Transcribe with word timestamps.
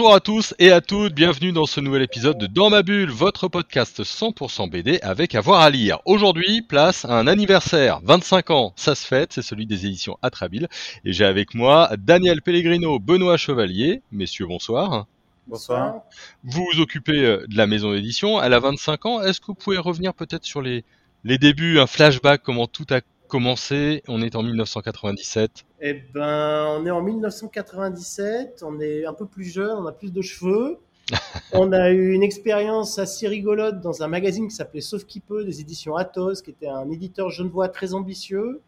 Bonjour 0.00 0.14
à 0.14 0.20
tous 0.20 0.54
et 0.58 0.72
à 0.72 0.80
toutes, 0.80 1.12
bienvenue 1.12 1.52
dans 1.52 1.66
ce 1.66 1.78
nouvel 1.78 2.00
épisode 2.00 2.38
de 2.38 2.46
Dans 2.46 2.70
ma 2.70 2.82
bulle, 2.82 3.10
votre 3.10 3.48
podcast 3.48 4.02
100% 4.02 4.70
BD 4.70 4.98
avec 5.02 5.34
avoir 5.34 5.60
à 5.60 5.68
lire. 5.68 5.98
Aujourd'hui, 6.06 6.62
place 6.62 7.04
à 7.04 7.18
un 7.18 7.26
anniversaire, 7.26 8.00
25 8.04 8.48
ans, 8.48 8.72
ça 8.76 8.94
se 8.94 9.06
fête, 9.06 9.34
c'est 9.34 9.42
celui 9.42 9.66
des 9.66 9.84
éditions 9.84 10.16
Atrabile. 10.22 10.68
Et 11.04 11.12
j'ai 11.12 11.26
avec 11.26 11.54
moi 11.54 11.90
Daniel 11.98 12.40
Pellegrino, 12.40 12.98
Benoît 12.98 13.36
Chevalier. 13.36 14.00
Messieurs, 14.10 14.46
bonsoir. 14.46 15.04
Bonsoir. 15.46 16.00
Vous 16.44 16.66
vous 16.72 16.80
occupez 16.80 17.22
euh, 17.22 17.44
de 17.46 17.58
la 17.58 17.66
maison 17.66 17.92
d'édition, 17.92 18.42
elle 18.42 18.54
a 18.54 18.58
25 18.58 19.04
ans. 19.04 19.20
Est-ce 19.20 19.38
que 19.38 19.48
vous 19.48 19.54
pouvez 19.54 19.76
revenir 19.76 20.14
peut-être 20.14 20.46
sur 20.46 20.62
les, 20.62 20.82
les 21.24 21.36
débuts, 21.36 21.78
un 21.78 21.86
flashback, 21.86 22.40
comment 22.42 22.66
tout 22.66 22.86
a 22.88 23.02
commencé 23.30 24.02
On 24.08 24.20
est 24.20 24.36
en 24.36 24.42
1997. 24.42 25.64
Eh 25.80 25.94
ben, 26.12 26.66
on 26.78 26.84
est 26.84 26.90
en 26.90 27.00
1997, 27.00 28.62
on 28.66 28.78
est 28.80 29.06
un 29.06 29.14
peu 29.14 29.24
plus 29.24 29.44
jeune, 29.44 29.78
on 29.78 29.86
a 29.86 29.92
plus 29.92 30.12
de 30.12 30.20
cheveux. 30.20 30.76
on 31.52 31.72
a 31.72 31.90
eu 31.90 32.12
une 32.12 32.22
expérience 32.22 32.98
assez 32.98 33.26
rigolote 33.26 33.80
dans 33.80 34.02
un 34.02 34.08
magazine 34.08 34.46
qui 34.48 34.54
s'appelait 34.54 34.80
Sauf 34.82 35.04
qui 35.04 35.20
peut, 35.20 35.44
des 35.44 35.60
éditions 35.60 35.96
Athos, 35.96 36.42
qui 36.44 36.50
était 36.50 36.68
un 36.68 36.90
éditeur 36.90 37.30
genevois 37.30 37.68
très 37.68 37.94
ambitieux, 37.94 38.60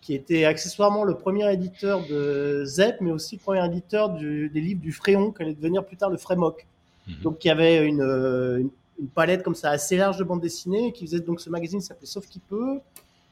qui 0.00 0.14
était 0.14 0.44
accessoirement 0.44 1.04
le 1.04 1.14
premier 1.14 1.52
éditeur 1.52 2.06
de 2.06 2.64
ZEP, 2.64 3.00
mais 3.00 3.10
aussi 3.10 3.36
le 3.36 3.40
premier 3.40 3.66
éditeur 3.66 4.10
du- 4.10 4.48
des 4.48 4.60
livres 4.60 4.80
du 4.80 4.92
Fréon, 4.92 5.32
qui 5.32 5.42
allait 5.42 5.54
devenir 5.54 5.84
plus 5.84 5.96
tard 5.96 6.10
le 6.10 6.16
Frémoc. 6.16 6.66
Mhm. 7.08 7.14
Donc, 7.22 7.44
il 7.44 7.48
y 7.48 7.50
avait 7.50 7.84
une, 7.86 8.00
euh, 8.02 8.58
une, 8.58 8.70
une 9.00 9.08
palette 9.08 9.42
comme 9.42 9.54
ça 9.54 9.70
assez 9.70 9.96
large 9.96 10.16
de 10.16 10.24
bandes 10.24 10.40
dessinées, 10.40 10.92
qui 10.92 11.04
faisait 11.06 11.20
donc 11.20 11.40
ce 11.40 11.50
magazine 11.50 11.80
qui 11.80 11.86
s'appelait 11.86 12.06
Sauf 12.06 12.26
qui 12.26 12.38
peut. 12.38 12.78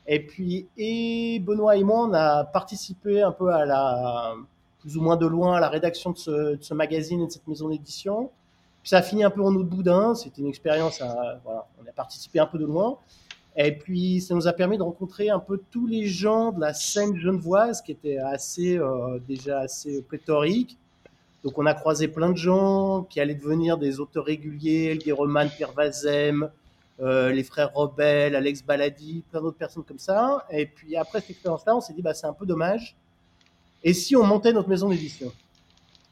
Et 0.06 0.20
puis, 0.24 0.66
et 0.76 1.38
Benoît 1.40 1.76
et 1.76 1.84
moi, 1.84 2.06
on 2.08 2.12
a 2.12 2.44
participé 2.44 3.22
un 3.22 3.32
peu 3.32 3.48
à 3.50 3.64
la, 3.64 4.34
plus 4.80 4.96
ou 4.96 5.00
moins 5.02 5.16
de 5.16 5.26
loin, 5.26 5.56
à 5.56 5.60
la 5.60 5.68
rédaction 5.68 6.10
de 6.10 6.18
ce, 6.18 6.30
de 6.56 6.62
ce 6.62 6.74
magazine 6.74 7.22
et 7.22 7.26
de 7.26 7.30
cette 7.32 7.48
maison 7.48 7.68
d'édition. 7.68 8.30
Puis 8.82 8.90
ça 8.90 8.98
a 8.98 9.02
fini 9.02 9.24
un 9.24 9.30
peu 9.30 9.42
en 9.42 9.54
eau 9.54 9.64
boudin. 9.64 10.14
C'était 10.14 10.42
une 10.42 10.48
expérience, 10.48 11.00
à- 11.00 11.40
voilà, 11.44 11.66
on 11.82 11.88
a 11.88 11.92
participé 11.92 12.38
un 12.38 12.46
peu 12.46 12.58
de 12.58 12.66
loin. 12.66 12.98
Et 13.56 13.72
puis, 13.72 14.20
ça 14.20 14.34
nous 14.34 14.46
a 14.46 14.52
permis 14.52 14.76
de 14.76 14.82
rencontrer 14.82 15.30
un 15.30 15.38
peu 15.38 15.60
tous 15.70 15.86
les 15.86 16.06
gens 16.06 16.52
de 16.52 16.60
la 16.60 16.74
scène 16.74 17.16
genevoise 17.16 17.80
qui 17.80 17.92
était 17.92 18.18
assez, 18.18 18.76
euh, 18.76 19.18
déjà 19.26 19.60
assez 19.60 20.02
pléthorique. 20.02 20.76
Donc, 21.44 21.56
on 21.56 21.64
a 21.64 21.72
croisé 21.72 22.08
plein 22.08 22.30
de 22.30 22.36
gens 22.36 23.04
qui 23.08 23.20
allaient 23.20 23.34
devenir 23.34 23.78
des 23.78 24.00
auteurs 24.00 24.24
réguliers, 24.24 24.86
Helge 24.92 25.12
Roman, 25.12 25.46
Pierre 25.48 25.72
Vazem, 25.72 26.50
euh, 27.00 27.30
les 27.32 27.42
frères 27.42 27.72
Robel, 27.74 28.36
Alex 28.36 28.62
Baladi, 28.62 29.22
plein 29.30 29.40
d'autres 29.40 29.56
personnes 29.58 29.84
comme 29.84 29.98
ça. 29.98 30.46
Et 30.50 30.66
puis 30.66 30.96
après 30.96 31.20
cette 31.20 31.30
expérience-là, 31.30 31.76
on 31.76 31.80
s'est 31.80 31.92
dit, 31.92 32.02
bah, 32.02 32.14
c'est 32.14 32.26
un 32.26 32.32
peu 32.32 32.46
dommage. 32.46 32.96
Et 33.82 33.92
si 33.92 34.16
on 34.16 34.24
montait 34.24 34.52
notre 34.52 34.68
maison 34.68 34.88
d'édition? 34.88 35.32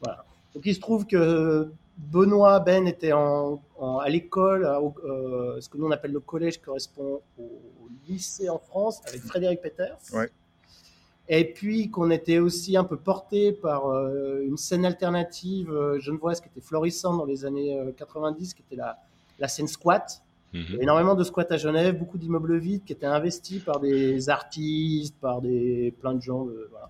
Voilà. 0.01 0.25
Donc 0.53 0.65
il 0.65 0.75
se 0.75 0.79
trouve 0.79 1.07
que 1.07 1.71
Benoît 1.97 2.59
Ben 2.59 2.87
était 2.87 3.13
en, 3.13 3.61
en- 3.79 3.97
à 3.99 4.09
l'école, 4.09 4.65
euh, 4.65 5.59
ce 5.61 5.69
que 5.69 5.77
nous 5.77 5.85
on 5.87 5.91
appelle 5.91 6.11
le 6.11 6.19
collège, 6.19 6.59
correspond 6.61 7.21
au 7.39 7.49
lycée 8.07 8.49
en 8.49 8.59
France, 8.59 9.01
avec 9.07 9.21
Frédéric 9.21 9.61
Peters. 9.61 9.97
Ouais. 10.13 10.29
Et 11.29 11.45
puis 11.53 11.89
qu'on 11.89 12.11
était 12.11 12.39
aussi 12.39 12.75
un 12.75 12.83
peu 12.83 12.97
porté 12.97 13.53
par 13.53 13.87
euh, 13.87 14.41
une 14.45 14.57
scène 14.57 14.85
alternative 14.85 15.71
genevoise 15.99 16.41
qui 16.41 16.49
était 16.49 16.59
florissante 16.61 17.17
dans 17.17 17.25
les 17.25 17.45
années 17.45 17.79
euh, 17.79 17.91
90, 17.95 18.53
qui 18.53 18.61
était 18.61 18.75
la, 18.75 18.99
la 19.39 19.47
scène 19.47 19.67
squat. 19.69 20.21
Mhm. 20.53 20.77
énormément 20.81 21.15
de 21.15 21.23
squats 21.23 21.45
à 21.49 21.57
Genève, 21.57 21.97
beaucoup 21.97 22.17
d'immeubles 22.17 22.57
vides 22.57 22.83
qui 22.83 22.93
étaient 22.93 23.05
investis 23.07 23.61
par 23.63 23.79
des 23.79 24.29
artistes, 24.29 25.15
par 25.19 25.41
des 25.41 25.93
plein 25.99 26.13
de 26.13 26.21
gens. 26.21 26.45
de- 26.45 26.67
voilà. 26.71 26.89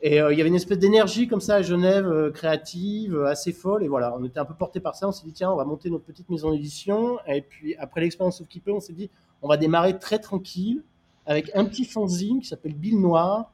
Et 0.00 0.20
euh, 0.20 0.32
il 0.32 0.38
y 0.38 0.40
avait 0.40 0.48
une 0.48 0.54
espèce 0.54 0.78
d'énergie 0.78 1.26
comme 1.26 1.40
ça 1.40 1.56
à 1.56 1.62
Genève, 1.62 2.06
euh, 2.06 2.30
créative, 2.30 3.16
euh, 3.16 3.26
assez 3.26 3.50
folle. 3.52 3.82
Et 3.82 3.88
voilà, 3.88 4.14
on 4.16 4.24
était 4.24 4.38
un 4.38 4.44
peu 4.44 4.54
porté 4.54 4.78
par 4.78 4.94
ça. 4.94 5.08
On 5.08 5.12
s'est 5.12 5.26
dit, 5.26 5.32
tiens, 5.32 5.50
on 5.50 5.56
va 5.56 5.64
monter 5.64 5.90
notre 5.90 6.04
petite 6.04 6.30
maison 6.30 6.52
d'édition. 6.52 7.18
Et 7.26 7.42
puis, 7.42 7.74
après 7.76 8.00
l'expérience 8.02 8.38
Sauf 8.38 8.46
qui 8.46 8.60
peut, 8.60 8.70
on 8.70 8.78
s'est 8.78 8.92
dit, 8.92 9.10
on 9.42 9.48
va 9.48 9.56
démarrer 9.56 9.98
très 9.98 10.20
tranquille 10.20 10.84
avec 11.26 11.50
un 11.54 11.64
petit 11.64 11.84
fanzine 11.84 12.38
qui 12.40 12.46
s'appelle 12.46 12.74
Bill 12.74 13.00
Noir, 13.00 13.50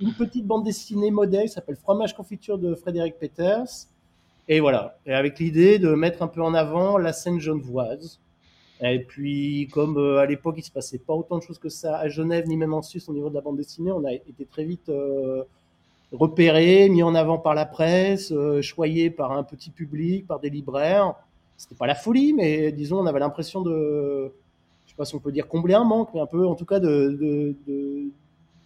une 0.00 0.14
petite 0.14 0.46
bande 0.46 0.64
dessinée 0.64 1.10
modèle 1.10 1.42
qui 1.42 1.50
s'appelle 1.50 1.76
Fromage 1.76 2.16
Confiture 2.16 2.56
de 2.56 2.74
Frédéric 2.74 3.18
Peters. 3.18 3.68
Et 4.48 4.60
voilà. 4.60 4.96
Et 5.04 5.12
avec 5.12 5.38
l'idée 5.38 5.78
de 5.78 5.90
mettre 5.90 6.22
un 6.22 6.26
peu 6.26 6.40
en 6.42 6.54
avant 6.54 6.96
la 6.96 7.12
scène 7.12 7.38
genevoise. 7.38 8.18
Et 8.84 8.98
puis, 8.98 9.68
comme 9.72 9.96
euh, 9.96 10.18
à 10.18 10.26
l'époque, 10.26 10.56
il 10.58 10.64
se 10.64 10.70
passait 10.70 10.98
pas 10.98 11.14
autant 11.14 11.38
de 11.38 11.42
choses 11.42 11.58
que 11.58 11.68
ça 11.68 11.98
à 11.98 12.08
Genève, 12.08 12.48
ni 12.48 12.56
même 12.56 12.74
en 12.74 12.82
Suisse 12.82 13.08
au 13.08 13.12
niveau 13.12 13.30
de 13.30 13.34
la 13.34 13.40
bande 13.40 13.56
dessinée, 13.56 13.92
on 13.92 14.04
a 14.04 14.12
été 14.12 14.44
très 14.44 14.64
vite 14.64 14.88
euh, 14.88 15.44
repéré, 16.10 16.88
mis 16.88 17.04
en 17.04 17.14
avant 17.14 17.38
par 17.38 17.54
la 17.54 17.64
presse, 17.64 18.32
euh, 18.32 18.60
choyé 18.60 19.08
par 19.10 19.32
un 19.32 19.44
petit 19.44 19.70
public, 19.70 20.26
par 20.26 20.40
des 20.40 20.50
libraires. 20.50 21.14
C'était 21.56 21.76
pas 21.76 21.86
la 21.86 21.94
folie, 21.94 22.32
mais 22.32 22.72
disons, 22.72 22.98
on 22.98 23.06
avait 23.06 23.20
l'impression 23.20 23.62
de, 23.62 24.32
je 24.84 24.90
sais 24.90 24.96
pas 24.96 25.04
si 25.04 25.14
on 25.14 25.20
peut 25.20 25.30
dire 25.30 25.46
combler 25.46 25.74
un 25.74 25.84
manque, 25.84 26.08
mais 26.12 26.20
un 26.20 26.26
peu, 26.26 26.44
en 26.44 26.56
tout 26.56 26.64
cas, 26.64 26.80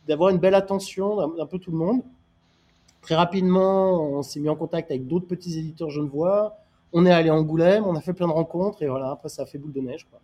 d'avoir 0.09 0.31
une 0.31 0.39
belle 0.39 0.55
attention 0.55 1.29
d'un 1.37 1.47
peu 1.47 1.59
tout 1.59 1.71
le 1.71 1.77
monde. 1.77 2.01
Très 3.03 3.17
rapidement, 3.17 4.03
on 4.03 4.23
s'est 4.23 4.41
mis 4.41 4.49
en 4.49 4.57
contact 4.57 4.91
avec 4.91 5.07
d'autres 5.07 5.27
petits 5.27 5.59
éditeurs 5.59 5.91
genevois. 5.91 6.57
On 6.93 7.05
est 7.07 7.11
allé 7.13 7.29
à 7.29 7.35
Angoulême, 7.35 7.85
on 7.85 7.95
a 7.97 8.01
fait 8.01 8.13
plein 8.13 8.27
de 8.29 8.33
rencontres, 8.33 8.83
et 8.83 8.89
voilà, 8.89 9.11
après, 9.11 9.29
ça 9.29 9.43
a 9.43 9.47
fait 9.47 9.59
boule 9.59 9.73
de 9.73 9.81
neige. 9.81 10.07
Quoi. 10.11 10.21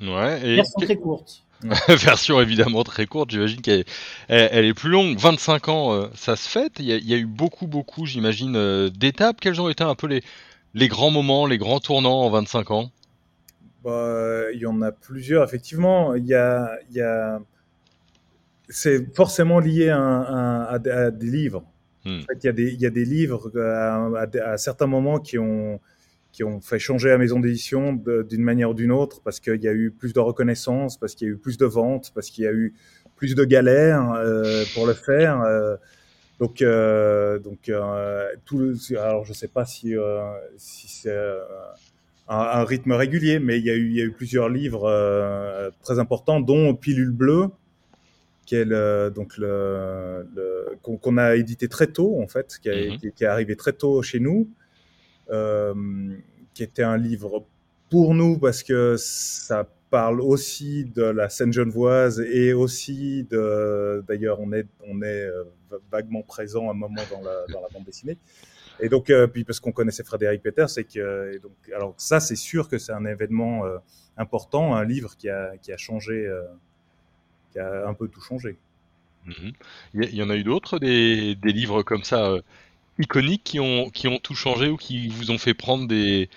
Ouais, 0.00 0.40
et 0.46 0.56
Version 0.56 0.80
très 0.80 0.96
courte. 0.96 1.44
version 1.88 2.40
évidemment 2.40 2.84
très 2.84 3.06
courte, 3.06 3.30
j'imagine 3.30 3.60
qu'elle 3.60 3.84
elle, 4.28 4.48
elle 4.50 4.64
est 4.64 4.74
plus 4.74 4.88
longue. 4.90 5.18
25 5.18 5.68
ans, 5.68 5.92
euh, 5.92 6.06
ça 6.14 6.34
se 6.36 6.48
fête? 6.48 6.72
Il 6.78 6.86
y, 6.86 6.92
a, 6.92 6.96
il 6.96 7.06
y 7.06 7.12
a 7.14 7.18
eu 7.18 7.26
beaucoup, 7.26 7.66
beaucoup, 7.66 8.06
j'imagine, 8.06 8.56
euh, 8.56 8.88
d'étapes? 8.88 9.40
Quels 9.40 9.60
ont 9.60 9.68
été 9.68 9.84
un 9.84 9.94
peu 9.94 10.06
les, 10.06 10.22
les 10.74 10.88
grands 10.88 11.10
moments, 11.10 11.46
les 11.46 11.58
grands 11.58 11.80
tournants 11.80 12.22
en 12.22 12.30
25 12.30 12.70
ans? 12.70 12.90
Bah, 13.84 14.50
il 14.52 14.60
y 14.60 14.66
en 14.66 14.82
a 14.82 14.92
plusieurs, 14.92 15.44
effectivement. 15.44 16.14
Il 16.14 16.26
y 16.26 16.34
a, 16.34 16.78
il 16.90 16.96
y 16.96 17.00
a... 17.00 17.40
C'est 18.68 19.14
forcément 19.14 19.58
lié 19.58 19.88
à, 19.90 19.98
un- 19.98 20.22
à- 20.22 20.64
à- 20.76 21.04
à 21.06 21.10
des 21.10 21.26
livres. 21.26 21.64
Hmm. 22.04 22.20
En 22.20 22.22
fait, 22.22 22.38
il 22.44 22.46
y 22.46 22.48
a 22.48 22.52
des, 22.52 22.72
il 22.72 22.80
y 22.80 22.86
a 22.86 22.90
des 22.90 23.04
livres 23.04 23.50
euh, 23.56 24.14
à, 24.16 24.22
à- 24.22 24.52
à 24.52 24.58
certains 24.58 24.86
moments 24.86 25.18
qui 25.18 25.38
ont, 25.38 25.80
qui 26.32 26.44
ont 26.44 26.60
fait 26.60 26.78
changer 26.78 27.08
la 27.08 27.18
maison 27.18 27.40
d'édition 27.40 27.92
d'une 27.92 28.42
manière 28.42 28.70
ou 28.70 28.74
d'une 28.74 28.92
autre, 28.92 29.20
parce 29.22 29.40
qu'il 29.40 29.60
y 29.62 29.68
a 29.68 29.72
eu 29.72 29.90
plus 29.90 30.12
de 30.12 30.20
reconnaissance, 30.20 30.96
parce 30.98 31.14
qu'il 31.14 31.26
y 31.26 31.30
a 31.30 31.34
eu 31.34 31.36
plus 31.36 31.58
de 31.58 31.66
ventes, 31.66 32.12
parce 32.14 32.30
qu'il 32.30 32.44
y 32.44 32.46
a 32.46 32.52
eu 32.52 32.74
plus 33.16 33.34
de 33.34 33.44
galères 33.44 34.12
euh, 34.12 34.64
pour 34.74 34.86
le 34.86 34.94
faire. 34.94 35.42
euh, 35.42 35.76
donc, 36.38 36.62
euh, 36.62 37.38
donc 37.38 37.70
tout 38.46 38.58
le- 38.58 38.98
alors 38.98 39.24
je 39.24 39.32
sais 39.32 39.48
pas 39.48 39.64
si, 39.66 39.94
si 40.56 40.88
c'est 40.88 41.12
un, 42.28 42.36
un 42.36 42.64
rythme 42.64 42.92
régulier, 42.92 43.38
mais 43.40 43.58
il 43.58 43.64
y 43.66 43.70
a 43.70 43.74
eu, 43.74 43.86
il 43.88 43.96
y 43.96 44.00
a 44.00 44.04
eu 44.04 44.12
plusieurs 44.12 44.48
livres 44.48 44.88
très 45.82 45.98
importants, 45.98 46.40
dont 46.40 46.74
Pilule 46.74 47.10
bleue, 47.10 47.48
qui 48.46 48.54
est 48.56 48.64
le, 48.64 49.12
donc 49.14 49.36
le, 49.36 50.26
le- 50.34 50.76
qu'on 50.82 51.18
a 51.18 51.36
édité 51.36 51.68
très 51.68 51.88
tôt 51.88 52.20
en 52.22 52.26
fait, 52.26 52.58
qui, 52.62 52.70
a- 52.70 52.74
Mhm. 52.74 52.96
qui- 52.98 53.12
qui 53.12 53.24
est 53.24 53.26
arrivé 53.28 53.54
très 53.54 53.72
tôt 53.72 54.00
chez 54.02 54.18
nous, 54.18 54.48
qui 56.54 56.62
était 56.62 56.82
un 56.82 56.96
livre 56.96 57.44
pour 57.88 58.14
nous 58.14 58.38
parce 58.38 58.62
que 58.62 58.96
ça 58.98 59.68
parle 59.90 60.20
aussi 60.20 60.84
de 60.84 61.02
la 61.02 61.28
scène 61.28 61.52
genevoise 61.52 62.20
et 62.20 62.52
aussi 62.52 63.24
de, 63.24 64.04
d'ailleurs 64.06 64.40
on 64.40 64.52
est 64.52 64.66
on 64.86 65.02
est 65.02 65.26
euh, 65.26 65.44
vaguement 65.90 66.22
présent 66.22 66.68
à 66.68 66.70
un 66.70 66.74
moment 66.74 67.02
dans 67.10 67.20
la, 67.22 67.68
bande 67.72 67.84
dessinée. 67.84 68.16
Et 68.82 68.88
donc, 68.88 69.10
euh, 69.10 69.26
puis 69.26 69.44
parce 69.44 69.60
qu'on 69.60 69.72
connaissait 69.72 70.04
Frédéric 70.04 70.42
Peters, 70.42 70.70
c'est 70.70 70.84
que, 70.84 71.38
donc, 71.42 71.52
alors 71.74 71.94
ça, 71.98 72.18
c'est 72.18 72.36
sûr 72.36 72.68
que 72.68 72.78
c'est 72.78 72.92
un 72.92 73.04
événement 73.04 73.66
euh, 73.66 73.76
important, 74.16 74.74
un 74.74 74.84
livre 74.84 75.16
qui 75.18 75.28
a, 75.28 75.56
qui 75.58 75.70
a 75.72 75.76
changé, 75.76 76.26
euh, 76.26 76.42
qui 77.52 77.58
a 77.58 77.86
un 77.86 77.94
peu 77.94 78.08
tout 78.08 78.22
changé. 78.22 78.56
Mhm. 79.26 79.52
Il 79.94 80.14
y, 80.14 80.22
en 80.22 80.30
a 80.30 80.36
eu 80.36 80.44
d'autres, 80.44 80.78
des, 80.78 81.34
des 81.34 81.52
livres 81.52 81.82
comme 81.82 82.04
ça 82.04 82.30
euh, 82.30 82.40
iconiques 83.00 83.42
qui 83.44 83.60
ont, 83.60 83.90
qui 83.90 84.08
ont 84.08 84.18
tout 84.18 84.34
changé 84.34 84.68
ou 84.68 84.76
qui 84.76 85.08
vous 85.08 85.30
ont 85.30 85.38
fait 85.38 85.54
prendre 85.54 85.86
des, 85.88 86.28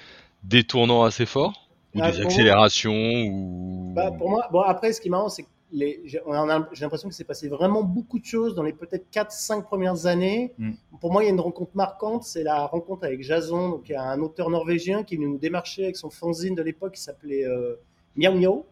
des 0.43 0.63
tournants 0.63 1.03
assez 1.03 1.25
forts 1.25 1.67
Ou 1.95 1.99
Ah, 2.01 2.11
des 2.11 2.17
moi- 2.17 2.25
accélérations 2.25 3.23
ou... 3.27 3.91
Bah, 3.95 4.11
pour 4.11 4.29
moi, 4.29 4.47
bon, 4.51 4.61
après, 4.61 4.93
ce 4.93 5.01
qui 5.01 5.07
est 5.07 5.11
marrant, 5.11 5.29
c'est 5.29 5.43
que 5.43 5.47
les- 5.71 6.01
j'ai 6.05 6.19
l'impression 6.81 7.07
qu'il 7.09 7.13
s'est 7.15 7.23
passé 7.23 7.47
vraiment 7.47 7.81
beaucoup 7.83 8.19
de 8.19 8.25
choses 8.25 8.53
dans 8.55 8.61
les 8.63 8.73
peut-être 8.73 9.05
4-5 9.11 9.63
premières 9.63 10.05
années. 10.05 10.53
Mm. 10.59 10.71
Pour 11.01 11.11
moi, 11.11 11.23
il 11.23 11.25
y 11.25 11.29
a 11.29 11.33
une 11.33 11.39
rencontre 11.39 11.71
marquante, 11.75 12.23
c'est 12.23 12.43
la 12.43 12.65
rencontre 12.67 13.05
avec 13.05 13.23
Jason, 13.23 13.69
donc 13.69 13.89
il 13.89 13.93
y 13.93 13.95
a 13.95 14.03
un 14.03 14.19
auteur 14.21 14.49
norvégien 14.51 15.03
qui 15.03 15.15
est 15.15 15.17
venu 15.17 15.29
nous 15.29 15.37
démarcher 15.39 15.83
avec 15.85 15.97
son 15.97 16.09
fanzine 16.11 16.53
de 16.55 16.61
l'époque 16.61 16.93
qui 16.93 17.01
s'appelait 17.01 17.45
euh, 17.45 17.75
Miao 18.15 18.33
Miao, 18.35 18.65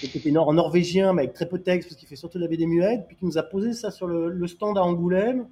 qui 0.00 0.06
était 0.18 0.36
en 0.36 0.52
norvégien, 0.52 1.12
mais 1.12 1.22
avec 1.22 1.34
très 1.34 1.48
peu 1.48 1.58
de 1.58 1.64
texte, 1.64 1.88
parce 1.88 1.98
qu'il 1.98 2.08
fait 2.08 2.14
surtout 2.14 2.38
de 2.38 2.44
la 2.44 2.48
BD 2.48 2.64
muette, 2.66 3.06
puis 3.08 3.16
qui 3.16 3.24
nous 3.24 3.36
a 3.38 3.42
posé 3.42 3.72
ça 3.72 3.90
sur 3.90 4.06
le, 4.06 4.30
le 4.30 4.46
stand 4.46 4.78
à 4.78 4.82
Angoulême. 4.82 5.46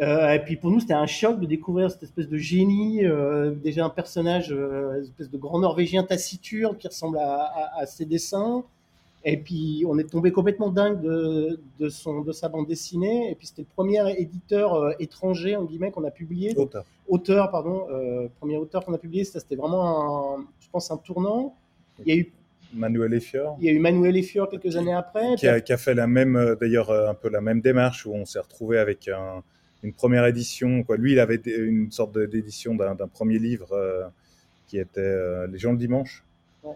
Euh, 0.00 0.32
et 0.32 0.38
puis 0.38 0.56
pour 0.56 0.70
nous, 0.70 0.80
c'était 0.80 0.94
un 0.94 1.06
choc 1.06 1.40
de 1.40 1.46
découvrir 1.46 1.90
cette 1.90 2.04
espèce 2.04 2.28
de 2.28 2.36
génie, 2.36 3.04
euh, 3.04 3.50
déjà 3.50 3.84
un 3.84 3.90
personnage, 3.90 4.52
euh, 4.52 4.98
une 4.98 5.04
espèce 5.04 5.30
de 5.30 5.38
grand 5.38 5.58
Norvégien 5.58 6.04
taciturne 6.04 6.76
qui 6.76 6.86
ressemble 6.86 7.18
à, 7.18 7.42
à, 7.42 7.80
à, 7.80 7.86
ses 7.86 8.04
dessins. 8.04 8.64
Et 9.24 9.36
puis 9.36 9.84
on 9.88 9.98
est 9.98 10.08
tombé 10.08 10.30
complètement 10.30 10.70
dingue 10.70 11.00
de, 11.00 11.58
de, 11.80 11.88
son, 11.88 12.20
de 12.20 12.30
sa 12.30 12.48
bande 12.48 12.68
dessinée. 12.68 13.30
Et 13.30 13.34
puis 13.34 13.48
c'était 13.48 13.62
le 13.62 13.74
premier 13.74 14.00
éditeur 14.16 14.94
étranger, 15.00 15.56
en 15.56 15.64
guillemets, 15.64 15.90
qu'on 15.90 16.04
a 16.04 16.12
publié. 16.12 16.56
Auteur. 16.56 16.84
Auteur, 17.08 17.50
pardon. 17.50 17.86
Premier 18.38 18.56
auteur 18.56 18.84
qu'on 18.84 18.94
a 18.94 18.98
publié. 18.98 19.24
Ça, 19.24 19.40
c'était 19.40 19.56
vraiment, 19.56 20.36
un, 20.36 20.44
je 20.60 20.68
pense, 20.70 20.92
un 20.92 20.96
tournant. 20.96 21.56
Il 22.06 22.14
y 22.14 22.16
a 22.16 22.20
eu 22.20 22.32
Manuel 22.72 23.12
Effior. 23.14 23.56
Il 23.58 23.66
y 23.66 23.68
a 23.68 23.72
eu 23.72 23.80
Manuel 23.80 24.16
Effior 24.16 24.48
quelques 24.48 24.76
années 24.76 24.94
après. 24.94 25.34
Qui 25.34 25.48
a, 25.48 25.60
qui 25.60 25.72
a 25.72 25.76
fait 25.78 25.94
la 25.94 26.06
même, 26.06 26.56
d'ailleurs, 26.60 26.92
un 26.92 27.14
peu 27.14 27.28
la 27.28 27.40
même 27.40 27.60
démarche 27.60 28.06
où 28.06 28.12
on 28.12 28.24
s'est 28.24 28.38
retrouvé 28.38 28.78
avec 28.78 29.08
un, 29.08 29.42
une 29.82 29.92
première 29.92 30.26
édition. 30.26 30.82
Quoi. 30.82 30.96
Lui, 30.96 31.12
il 31.12 31.20
avait 31.20 31.36
une 31.46 31.90
sorte 31.92 32.18
d'édition 32.18 32.74
d'un 32.74 33.08
premier 33.08 33.38
livre 33.38 33.72
euh, 33.72 34.08
qui 34.66 34.78
était 34.78 35.00
euh, 35.00 35.46
Les 35.46 35.58
gens 35.58 35.72
le 35.72 35.78
dimanche. 35.78 36.24
Ouais. 36.62 36.74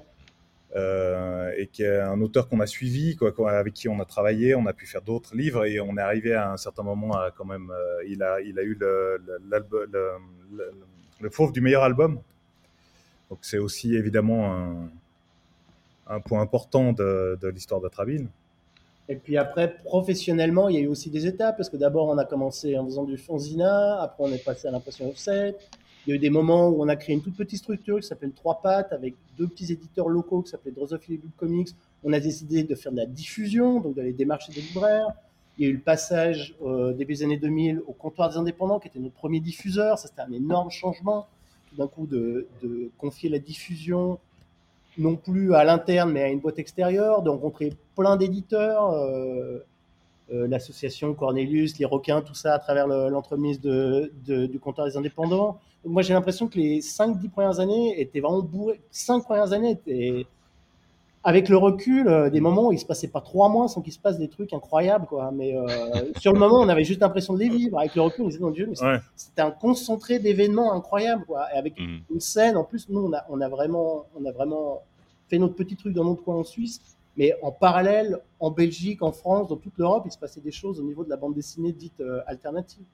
Euh, 0.74 1.52
et 1.58 1.66
qui 1.66 1.82
est 1.82 1.98
un 1.98 2.20
auteur 2.22 2.48
qu'on 2.48 2.60
a 2.60 2.66
suivi, 2.66 3.16
quoi, 3.16 3.32
avec 3.58 3.74
qui 3.74 3.88
on 3.88 4.00
a 4.00 4.04
travaillé, 4.06 4.54
on 4.54 4.66
a 4.66 4.72
pu 4.72 4.86
faire 4.86 5.02
d'autres 5.02 5.36
livres 5.36 5.66
et 5.66 5.80
on 5.80 5.96
est 5.98 6.00
arrivé 6.00 6.32
à 6.32 6.50
un 6.50 6.56
certain 6.56 6.82
moment 6.82 7.12
à 7.12 7.30
quand 7.30 7.44
même, 7.44 7.70
euh, 7.70 8.04
il, 8.06 8.22
a, 8.22 8.40
il 8.40 8.58
a 8.58 8.62
eu 8.62 8.74
le, 8.80 9.20
le, 9.26 9.38
le, 9.50 9.86
le, 9.92 10.72
le 11.20 11.30
fauve 11.30 11.52
du 11.52 11.60
meilleur 11.60 11.82
album. 11.82 12.20
Donc 13.28 13.40
c'est 13.42 13.58
aussi 13.58 13.94
évidemment 13.94 14.54
un, 14.54 14.90
un 16.06 16.20
point 16.20 16.40
important 16.40 16.92
de, 16.92 17.38
de 17.40 17.48
l'histoire 17.48 17.80
d'Atrabine. 17.80 18.28
Et 19.08 19.16
puis 19.16 19.36
après, 19.36 19.76
professionnellement, 19.84 20.68
il 20.68 20.76
y 20.76 20.78
a 20.78 20.82
eu 20.82 20.86
aussi 20.86 21.10
des 21.10 21.26
étapes, 21.26 21.56
parce 21.56 21.68
que 21.68 21.76
d'abord, 21.76 22.08
on 22.08 22.18
a 22.18 22.24
commencé 22.24 22.78
en 22.78 22.84
faisant 22.84 23.04
du 23.04 23.16
Fonzina, 23.16 24.00
après, 24.00 24.24
on 24.24 24.32
est 24.32 24.44
passé 24.44 24.68
à 24.68 24.70
l'impression 24.70 25.08
offset. 25.08 25.56
Il 26.06 26.10
y 26.10 26.12
a 26.12 26.16
eu 26.16 26.18
des 26.18 26.30
moments 26.30 26.68
où 26.68 26.82
on 26.82 26.88
a 26.88 26.96
créé 26.96 27.14
une 27.14 27.22
toute 27.22 27.36
petite 27.36 27.58
structure 27.58 28.00
qui 28.00 28.06
s'appelle 28.06 28.32
Trois 28.32 28.60
Pattes, 28.60 28.92
avec 28.92 29.14
deux 29.38 29.46
petits 29.46 29.72
éditeurs 29.72 30.08
locaux 30.08 30.42
qui 30.42 30.50
s'appelaient 30.50 30.72
Drosophile 30.72 31.14
et 31.14 31.18
Book 31.18 31.30
Comics. 31.36 31.68
On 32.04 32.12
a 32.12 32.20
décidé 32.20 32.64
de 32.64 32.74
faire 32.74 32.92
de 32.92 32.96
la 32.96 33.06
diffusion, 33.06 33.80
donc 33.80 33.94
d'aller 33.94 34.12
démarcher 34.12 34.52
des 34.52 34.62
libraires. 34.62 35.08
Il 35.58 35.64
y 35.64 35.68
a 35.68 35.70
eu 35.70 35.74
le 35.74 35.80
passage 35.80 36.54
euh, 36.64 36.92
début 36.92 37.14
des 37.14 37.22
années 37.22 37.36
2000 37.36 37.82
au 37.86 37.92
comptoir 37.92 38.30
des 38.30 38.36
indépendants, 38.36 38.80
qui 38.80 38.88
était 38.88 38.98
notre 38.98 39.14
premier 39.14 39.40
diffuseur. 39.40 39.98
Ça, 39.98 40.08
c'était 40.08 40.22
un 40.22 40.32
énorme 40.32 40.70
changement, 40.70 41.26
tout 41.68 41.76
d'un 41.76 41.86
coup, 41.86 42.06
de, 42.06 42.48
de 42.62 42.90
confier 42.98 43.28
la 43.28 43.38
diffusion 43.38 44.18
non 44.98 45.16
plus 45.16 45.54
à 45.54 45.64
l'interne, 45.64 46.12
mais 46.12 46.22
à 46.22 46.28
une 46.28 46.40
boîte 46.40 46.58
extérieure, 46.58 47.22
de 47.22 47.30
rencontrer 47.30 47.72
plein 47.96 48.16
d'éditeurs, 48.16 48.92
euh, 48.92 49.58
euh, 50.32 50.46
l'association 50.46 51.14
Cornelius, 51.14 51.78
les 51.78 51.84
requins, 51.84 52.20
tout 52.20 52.34
ça 52.34 52.54
à 52.54 52.58
travers 52.58 52.86
l'entremise 52.86 53.60
de, 53.60 54.12
de, 54.26 54.46
du 54.46 54.58
comptoir 54.58 54.86
des 54.86 54.96
indépendants. 54.96 55.58
Moi, 55.84 56.02
j'ai 56.02 56.14
l'impression 56.14 56.46
que 56.46 56.58
les 56.58 56.80
5-10 56.80 57.28
premières 57.30 57.60
années 57.60 58.00
étaient 58.00 58.20
vraiment 58.20 58.40
bourrées. 58.40 58.80
5 58.90 59.24
premières 59.24 59.52
années 59.52 59.72
étaient, 59.72 60.26
avec 61.24 61.48
le 61.48 61.56
recul, 61.56 62.08
euh, 62.08 62.30
des 62.30 62.40
moments 62.40 62.68
où 62.68 62.72
il 62.72 62.78
se 62.78 62.84
passait 62.86 63.08
pas 63.08 63.20
trois 63.20 63.48
mois 63.48 63.68
sans 63.68 63.80
qu'il 63.80 63.92
se 63.92 63.98
passe 63.98 64.18
des 64.18 64.28
trucs 64.28 64.52
incroyables, 64.52 65.06
quoi. 65.06 65.30
Mais 65.32 65.56
euh, 65.56 66.04
sur 66.16 66.32
le 66.32 66.38
moment, 66.38 66.60
on 66.60 66.68
avait 66.68 66.84
juste 66.84 67.00
l'impression 67.00 67.34
de 67.34 67.38
les 67.38 67.48
vivre. 67.48 67.78
Avec 67.78 67.94
le 67.94 68.02
recul, 68.02 68.24
on 68.24 68.28
disait, 68.28 68.40
mon 68.40 68.50
Dieu, 68.50 68.66
mais 68.68 68.80
Ouais. 68.82 68.98
c'était 69.14 69.42
un 69.42 69.50
concentré 69.52 70.18
d'événements 70.18 70.72
incroyables, 70.72 71.24
quoi. 71.24 71.46
Et 71.54 71.58
avec 71.58 71.78
Mhm. 71.78 72.00
une 72.12 72.20
scène, 72.20 72.56
en 72.56 72.64
plus, 72.64 72.88
nous, 72.88 73.00
on 73.00 73.12
a, 73.12 73.24
on 73.28 73.40
a 73.40 73.48
vraiment, 73.48 74.06
on 74.20 74.24
a 74.24 74.32
vraiment 74.32 74.82
fait 75.28 75.38
notre 75.38 75.54
petit 75.54 75.76
truc 75.76 75.94
dans 75.94 76.04
notre 76.04 76.22
coin 76.24 76.36
en 76.36 76.44
Suisse. 76.44 76.80
Mais 77.16 77.34
en 77.42 77.52
parallèle, 77.52 78.18
en 78.40 78.50
Belgique, 78.50 79.02
en 79.02 79.12
France, 79.12 79.48
dans 79.48 79.56
toute 79.56 79.76
l'Europe, 79.76 80.02
il 80.06 80.10
se 80.12 80.18
passait 80.18 80.40
des 80.40 80.50
choses 80.50 80.80
au 80.80 80.82
niveau 80.82 81.04
de 81.04 81.10
la 81.10 81.16
bande 81.16 81.34
dessinée 81.34 81.72
dite 81.72 82.00
euh, 82.00 82.20
alternative. 82.26 82.84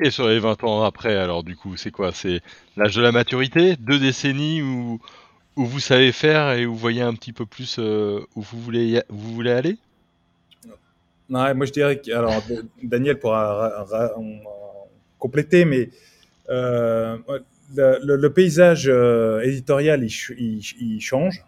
Et 0.00 0.10
sur 0.10 0.26
les 0.28 0.38
20 0.40 0.64
ans 0.64 0.82
après, 0.82 1.14
alors 1.14 1.42
du 1.44 1.56
coup, 1.56 1.76
c'est 1.76 1.90
quoi? 1.90 2.10
C'est 2.12 2.40
l'âge 2.76 2.96
de 2.96 3.02
la 3.02 3.12
maturité? 3.12 3.76
Deux 3.76 3.98
décennies 3.98 4.62
où, 4.62 4.98
où 5.56 5.64
vous 5.66 5.80
savez 5.80 6.12
faire 6.12 6.52
et 6.52 6.66
où 6.66 6.72
vous 6.72 6.78
voyez 6.78 7.02
un 7.02 7.14
petit 7.14 7.32
peu 7.32 7.46
plus 7.46 7.76
euh, 7.78 8.20
où 8.36 8.42
vous 8.42 8.60
voulez, 8.60 9.02
vous 9.08 9.34
voulez 9.34 9.52
aller? 9.52 9.78
Moi 11.28 11.66
je 11.66 11.72
dirais 11.72 12.00
que 12.00 12.10
alors 12.12 12.42
Daniel 12.82 13.18
pourra 13.18 13.86
compléter, 15.18 15.64
mais 15.64 15.90
euh, 16.48 17.16
le, 17.76 17.98
le- 18.04 18.16
le 18.16 18.32
paysage 18.32 18.88
euh, 18.88 19.40
éditorial 19.42 20.02
il, 20.02 20.10
ch- 20.10 20.34
il, 20.38 20.60
il 20.80 21.00
change. 21.00 21.44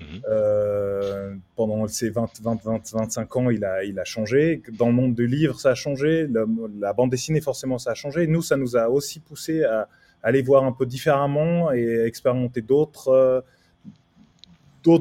Mhm. 0.00 0.22
Euh, 0.28 1.34
pendant 1.54 1.86
ces 1.86 2.10
20, 2.10 2.28
20, 2.42 2.62
20, 2.64 2.92
25 2.94 3.36
ans, 3.36 3.50
il 3.50 3.64
a, 3.64 3.84
il 3.84 3.98
a 4.00 4.04
changé. 4.04 4.60
Dans 4.72 4.88
le 4.88 4.92
monde 4.92 5.14
du 5.14 5.28
livre, 5.28 5.60
ça 5.60 5.70
a 5.70 5.74
changé. 5.76 6.26
Le- 6.26 6.46
la 6.80 6.92
bande 6.92 7.10
dessinée, 7.10 7.40
forcément, 7.40 7.78
ça 7.78 7.92
a 7.92 7.94
changé. 7.94 8.26
Nous, 8.26 8.42
ça 8.42 8.56
nous 8.56 8.76
a 8.76 8.88
aussi 8.88 9.20
poussé 9.20 9.62
à 9.62 9.88
aller 10.24 10.42
voir 10.42 10.64
un 10.64 10.72
peu 10.72 10.86
différemment 10.86 11.70
et 11.72 12.04
expérimenter 12.06 12.62
d'autres 12.62 13.08
euh, 13.10 14.98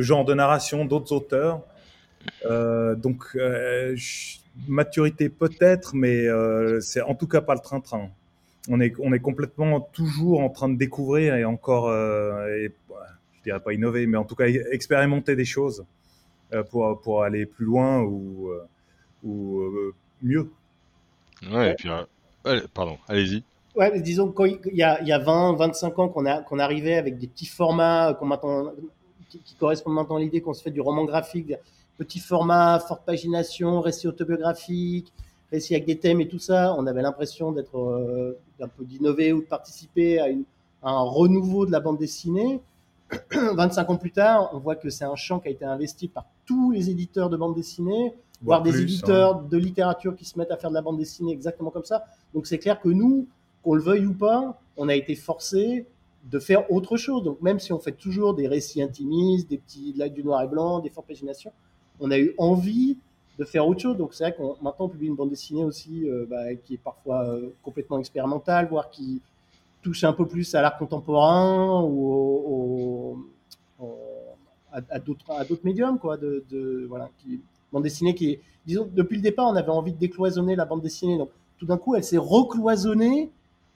genres 0.00 0.24
de 0.24 0.34
narration, 0.34 0.84
d'autres 0.84 1.12
auteurs. 1.12 1.62
Euh, 2.44 2.96
donc, 2.96 3.24
euh, 3.36 3.96
maturité 4.66 5.28
peut-être, 5.28 5.94
mais 5.94 6.26
c'est 6.80 7.00
en 7.00 7.14
tout 7.14 7.28
cas 7.28 7.40
pas 7.40 7.54
le 7.54 7.60
train-train. 7.60 8.10
On 8.68 8.80
est, 8.80 8.94
on 8.98 9.12
est 9.12 9.20
complètement 9.20 9.80
toujours 9.80 10.40
en 10.40 10.48
train 10.48 10.68
de 10.68 10.76
découvrir 10.76 11.34
et 11.36 11.44
encore, 11.44 11.90
je 11.90 12.68
dirais 13.44 13.60
pas 13.60 13.72
innover, 13.72 14.06
mais 14.06 14.16
en 14.16 14.24
tout 14.24 14.36
cas 14.36 14.46
expérimenter 14.46 15.36
des 15.36 15.44
choses 15.44 15.84
pour, 16.70 17.00
pour 17.00 17.24
aller 17.24 17.46
plus 17.46 17.66
loin 17.66 18.00
ou, 18.02 18.50
ou 19.24 19.62
mieux. 20.22 20.50
Ouais, 21.50 21.72
et 21.72 21.74
puis, 21.74 21.90
pardon, 22.72 22.98
allez-y. 23.08 23.44
Ouais, 23.76 24.00
disons 24.00 24.30
qu'il 24.30 24.60
y 24.72 24.82
a, 24.82 25.00
il 25.02 25.08
y 25.08 25.12
a 25.12 25.18
20, 25.18 25.54
25 25.54 25.98
ans 25.98 26.08
qu'on 26.08 26.26
a, 26.26 26.42
qu'on 26.42 26.60
arrivait 26.60 26.94
avec 26.94 27.18
des 27.18 27.26
petits 27.26 27.46
formats 27.46 28.14
qu'on 28.14 28.26
maintenant, 28.26 28.72
qui, 29.28 29.40
qui 29.40 29.56
correspondent 29.56 29.94
maintenant 29.94 30.16
à 30.16 30.20
l'idée 30.20 30.40
qu'on 30.40 30.54
se 30.54 30.62
fait 30.62 30.70
du 30.70 30.80
roman 30.80 31.04
graphique, 31.04 31.46
des 31.46 31.58
petits 31.98 32.20
formats, 32.20 32.78
forte 32.78 33.04
pagination, 33.04 33.80
récit 33.80 34.06
autobiographique, 34.06 35.12
récit 35.50 35.74
avec 35.74 35.86
des 35.86 35.98
thèmes 35.98 36.20
et 36.20 36.28
tout 36.28 36.38
ça. 36.38 36.74
On 36.78 36.86
avait 36.86 37.02
l'impression 37.02 37.50
d'être, 37.50 37.76
euh, 37.76 38.38
d'un 38.60 38.68
peu 38.68 38.84
d'innover 38.84 39.32
ou 39.32 39.40
de 39.40 39.46
participer 39.46 40.20
à, 40.20 40.28
une, 40.28 40.44
à 40.82 40.90
un 40.90 41.02
renouveau 41.02 41.66
de 41.66 41.72
la 41.72 41.80
bande 41.80 41.98
dessinée. 41.98 42.60
25 43.32 43.90
ans 43.90 43.96
plus 43.96 44.12
tard, 44.12 44.50
on 44.52 44.58
voit 44.58 44.76
que 44.76 44.88
c'est 44.88 45.04
un 45.04 45.16
champ 45.16 45.40
qui 45.40 45.48
a 45.48 45.50
été 45.50 45.64
investi 45.64 46.08
par 46.08 46.26
tous 46.46 46.70
les 46.70 46.90
éditeurs 46.90 47.28
de 47.28 47.36
bande 47.36 47.54
dessinée, 47.54 48.14
voire 48.42 48.62
des 48.62 48.80
éditeurs 48.80 49.36
hein. 49.36 49.46
de 49.50 49.56
littérature 49.56 50.14
qui 50.14 50.24
se 50.24 50.38
mettent 50.38 50.50
à 50.50 50.56
faire 50.56 50.70
de 50.70 50.74
la 50.74 50.82
bande 50.82 50.98
dessinée 50.98 51.32
exactement 51.32 51.70
comme 51.70 51.84
ça. 51.84 52.04
Donc 52.34 52.46
c'est 52.46 52.58
clair 52.58 52.80
que 52.80 52.88
nous, 52.88 53.26
qu'on 53.64 53.74
le 53.74 53.82
veuille 53.82 54.06
ou 54.06 54.14
pas, 54.14 54.60
on 54.76 54.88
a 54.88 54.94
été 54.94 55.16
forcé 55.16 55.86
de 56.30 56.38
faire 56.38 56.70
autre 56.70 56.96
chose. 56.96 57.22
Donc 57.22 57.40
même 57.42 57.58
si 57.58 57.72
on 57.72 57.78
fait 57.78 57.92
toujours 57.92 58.34
des 58.34 58.46
récits 58.46 58.82
intimistes, 58.82 59.48
des 59.48 59.58
petits 59.58 59.94
la- 59.96 60.08
du 60.08 60.22
noir 60.22 60.42
et 60.42 60.48
blanc, 60.48 60.78
des 60.80 60.90
fortes 60.90 61.06
paginations, 61.06 61.52
on 62.00 62.10
a 62.10 62.18
eu 62.18 62.34
envie 62.38 62.98
de 63.38 63.44
faire 63.44 63.66
autre 63.66 63.80
chose. 63.80 63.96
Donc 63.96 64.14
c'est 64.14 64.24
vrai 64.24 64.34
qu'on 64.34 64.56
maintenant 64.62 64.86
on 64.86 64.88
publie 64.88 65.08
une 65.08 65.16
bande 65.16 65.30
dessinée 65.30 65.64
aussi 65.64 66.08
euh, 66.08 66.26
bah, 66.28 66.54
qui 66.54 66.74
est 66.74 66.78
parfois 66.82 67.24
euh, 67.24 67.48
complètement 67.62 67.98
expérimentale, 67.98 68.68
voire 68.68 68.90
qui 68.90 69.20
touche 69.82 70.04
un 70.04 70.12
peu 70.12 70.26
plus 70.26 70.54
à 70.54 70.62
l'art 70.62 70.78
contemporain 70.78 71.82
ou 71.82 73.18
à, 74.72 74.98
d'autres 74.98 75.64
médiums 75.64 75.98
quoi. 75.98 76.16
De, 76.16 76.88
bande 77.72 77.82
dessinée 77.82 78.14
qui 78.14 78.30
est, 78.30 78.40
disons 78.66 78.88
depuis 78.92 79.16
le 79.16 79.22
départ 79.22 79.46
on 79.48 79.56
avait 79.56 79.68
envie 79.70 79.92
de 79.92 79.98
décloisonner 79.98 80.56
la 80.56 80.64
bande 80.64 80.80
dessinée. 80.80 81.18
Donc 81.18 81.30
tout 81.58 81.66
d'un 81.66 81.76
coup 81.76 81.94
elle 81.94 82.04
s'est 82.04 82.18
recloisonnée 82.18 83.30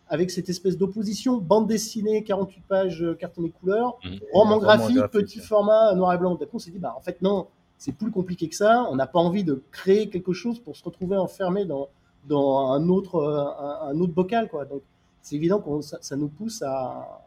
avec 0.08 0.30
cette 0.30 0.48
espèce 0.48 0.76
d'opposition 0.78 1.36
bande 1.38 1.66
dessinée 1.68 2.24
48 2.24 2.62
pages 2.68 3.02
euh, 3.02 3.14
cartonné 3.14 3.50
couleur 3.50 3.98
Mhm. 4.04 4.18
roman 4.32 4.58
graphique, 4.58 4.96
graphique, 4.96 5.12
petit 5.12 5.38
ouais. 5.40 5.44
format 5.44 5.94
noir 5.94 6.12
et 6.14 6.18
blanc. 6.18 6.36
Coup, 6.36 6.44
on 6.54 6.58
s'est 6.58 6.70
dit, 6.70 6.78
bah, 6.78 6.94
en 6.96 7.00
fait, 7.00 7.20
non, 7.22 7.46
c'est 7.76 7.92
plus 7.92 8.10
compliqué 8.10 8.48
que 8.48 8.56
ça. 8.56 8.86
On 8.90 8.96
n'a 8.96 9.06
pas 9.06 9.18
envie 9.20 9.44
de 9.44 9.62
créer 9.70 10.08
quelque 10.08 10.32
chose 10.32 10.58
pour 10.60 10.76
se 10.76 10.84
retrouver 10.84 11.16
enfermé 11.16 11.64
dans, 11.64 11.88
dans 12.26 12.72
un, 12.72 12.88
autre, 12.88 13.16
euh, 13.16 13.44
un, 13.44 13.88
un 13.90 14.00
autre 14.00 14.12
bocal. 14.14 14.48
Quoi. 14.48 14.64
Donc, 14.64 14.82
c'est 15.22 15.36
évident 15.36 15.60
que 15.60 15.80
ça, 15.82 15.98
ça 16.00 16.16
nous 16.16 16.28
pousse 16.28 16.62
à, 16.62 17.20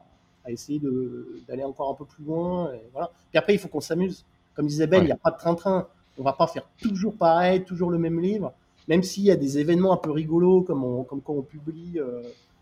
à 0.43 0.51
essayer 0.51 0.79
de- 0.79 1.39
d'aller 1.47 1.63
encore 1.63 1.91
un 1.91 1.93
peu 1.93 2.05
plus 2.05 2.23
loin. 2.23 2.71
Et 2.73 2.81
voilà. 2.91 3.11
Puis 3.29 3.37
après, 3.37 3.53
il 3.53 3.59
faut 3.59 3.67
qu'on 3.67 3.79
s'amuse. 3.81 4.25
Comme 4.55 4.67
disait 4.67 4.87
Ben, 4.87 4.97
il 4.97 4.99
Ouais. 5.01 5.05
n'y 5.07 5.11
a 5.11 5.17
pas 5.17 5.31
de 5.31 5.37
train-train. 5.37 5.87
On 6.17 6.23
va 6.23 6.33
pas 6.33 6.47
faire 6.47 6.63
toujours 6.81 7.15
pareil, 7.15 7.63
toujours 7.63 7.89
le 7.91 7.97
même 7.97 8.19
livre. 8.19 8.53
Même 8.87 9.03
s'il 9.03 9.23
y 9.23 9.31
a 9.31 9.35
des 9.35 9.59
événements 9.59 9.93
un 9.93 9.97
peu 9.97 10.11
rigolos, 10.11 10.63
comme, 10.63 10.83
on- 10.83 11.03
comme 11.03 11.21
quand 11.21 11.33
on 11.33 11.41
publie 11.43 11.99
euh, 11.99 12.21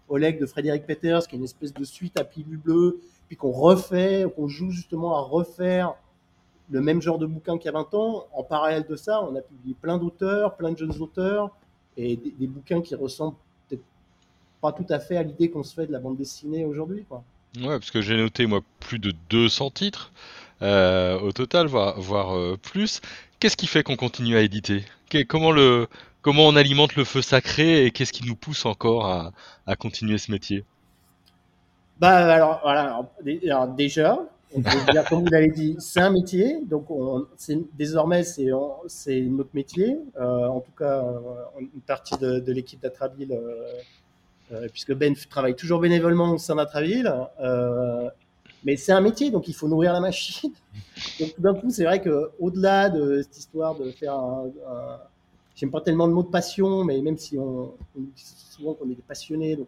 Oleg 0.09 0.39
de 0.39 0.45
Frédéric 0.45 0.85
Peters, 0.85 1.27
qui 1.27 1.35
est 1.35 1.39
une 1.39 1.45
espèce 1.45 1.73
de 1.73 1.83
suite 1.83 2.19
à 2.19 2.23
pilule 2.23 2.57
bleue, 2.57 2.99
puis 3.27 3.37
qu'on 3.37 3.51
refait, 3.51 4.25
qu'on 4.35 4.47
joue 4.47 4.71
justement 4.71 5.15
à 5.15 5.21
refaire 5.21 5.95
le 6.71 6.81
même 6.81 7.01
genre 7.01 7.17
de 7.17 7.25
bouquin 7.25 7.57
qu'il 7.57 7.65
y 7.65 7.69
a 7.69 7.77
20 7.77 7.93
ans. 7.93 8.27
En 8.33 8.43
parallèle 8.43 8.85
de 8.87 8.95
ça, 8.95 9.21
on 9.23 9.35
a 9.35 9.41
publié 9.41 9.75
plein 9.79 9.97
d'auteurs, 9.97 10.55
plein 10.55 10.71
de 10.71 10.77
jeunes 10.77 10.97
auteurs, 10.99 11.51
et 11.97 12.15
des, 12.15 12.47
bouquins 12.47 12.81
qui 12.81 12.95
ressemblent 12.95 13.35
peut-être 13.67 13.83
pas 14.61 14.71
tout 14.71 14.85
à 14.89 14.99
fait 14.99 15.17
à 15.17 15.23
l'idée 15.23 15.49
qu'on 15.49 15.63
se 15.63 15.73
fait 15.73 15.87
de 15.87 15.91
la 15.91 15.99
bande 15.99 16.17
dessinée 16.17 16.65
aujourd'hui. 16.65 17.05
quoi. 17.07 17.23
Ouais, 17.57 17.79
parce 17.79 17.91
que 17.91 18.01
j'ai 18.01 18.15
noté 18.15 18.45
moi 18.45 18.61
plus 18.79 18.99
de 18.99 19.13
200 19.29 19.71
titres 19.71 20.11
euh, 20.61 21.19
au 21.19 21.31
total, 21.31 21.67
voire, 21.67 21.99
voire 21.99 22.35
euh, 22.35 22.57
plus. 22.57 23.01
qu'est-ce 23.39 23.57
qui 23.57 23.67
fait 23.67 23.83
qu'on 23.83 23.95
continue 23.95 24.37
à 24.37 24.41
éditer? 24.41 24.85
Comment 25.27 25.51
le 25.51 25.87
comment 26.21 26.47
on 26.47 26.55
alimente 26.55 26.95
le 26.95 27.03
feu 27.03 27.21
sacré 27.21 27.85
et 27.85 27.91
qu'est-ce 27.91 28.13
qui 28.13 28.25
nous 28.25 28.35
pousse 28.35 28.65
encore 28.65 29.05
à, 29.05 29.31
à 29.65 29.75
continuer 29.75 30.17
ce 30.17 30.31
métier? 30.31 30.63
Bah 31.99 32.33
alors 32.33 32.59
voilà, 32.63 33.01
alors, 33.43 33.67
déjà, 33.67 34.19
on 34.55 34.61
peut 34.61 34.69
dire, 34.91 35.03
comme 35.05 35.19
vous 35.19 35.31
l'avez 35.31 35.51
dit, 35.51 35.75
c'est 35.79 35.99
un 35.99 36.11
métier, 36.11 36.61
donc 36.63 36.89
on, 36.89 37.25
désormais 37.77 38.23
c'est 38.23 38.47
c'est 38.87 39.21
notre 39.21 39.49
métier. 39.53 39.97
Euh, 40.19 40.47
en 40.47 40.61
tout 40.61 40.71
cas, 40.77 41.03
une 41.59 41.81
partie 41.85 42.17
de, 42.17 42.39
de 42.39 42.53
l'équipe 42.53 42.81
d'Atraville, 42.81 43.33
euh, 43.33 43.81
euh, 44.51 44.67
puisque 44.71 44.93
Ben 44.93 45.13
travaille 45.29 45.55
toujours 45.55 45.79
bénévolement 45.79 46.31
au 46.31 46.37
sein 46.37 46.55
d'Atraville. 46.55 47.13
Euh, 47.41 48.09
mais 48.63 48.75
c'est 48.75 48.91
un 48.91 49.01
métier, 49.01 49.29
donc 49.31 49.47
il 49.47 49.53
faut 49.53 49.67
nourrir 49.67 49.93
la 49.93 49.99
machine. 49.99 50.51
donc 51.19 51.39
d'un 51.39 51.53
coup, 51.53 51.69
c'est 51.69 51.83
vrai 51.85 52.01
que 52.01 52.31
au-delà 52.39 52.89
de 52.89 53.21
cette 53.21 53.37
histoire 53.37 53.75
de 53.75 53.91
faire 53.91 54.15
un, 54.15 54.49
j'aime 55.59 55.71
pas 55.71 55.81
tellement 55.81 56.07
le 56.07 56.13
mot 56.13 56.23
de 56.23 56.29
passion, 56.29 56.85
mais 56.85 57.01
même 57.01 57.17
si 57.17 57.37
on, 57.37 57.73
dit 57.95 58.11
souvent 58.15 58.73
qu'on 58.73 58.89
est 58.89 58.95
des 58.95 59.01
passionnés, 59.01 59.57
donc 59.57 59.67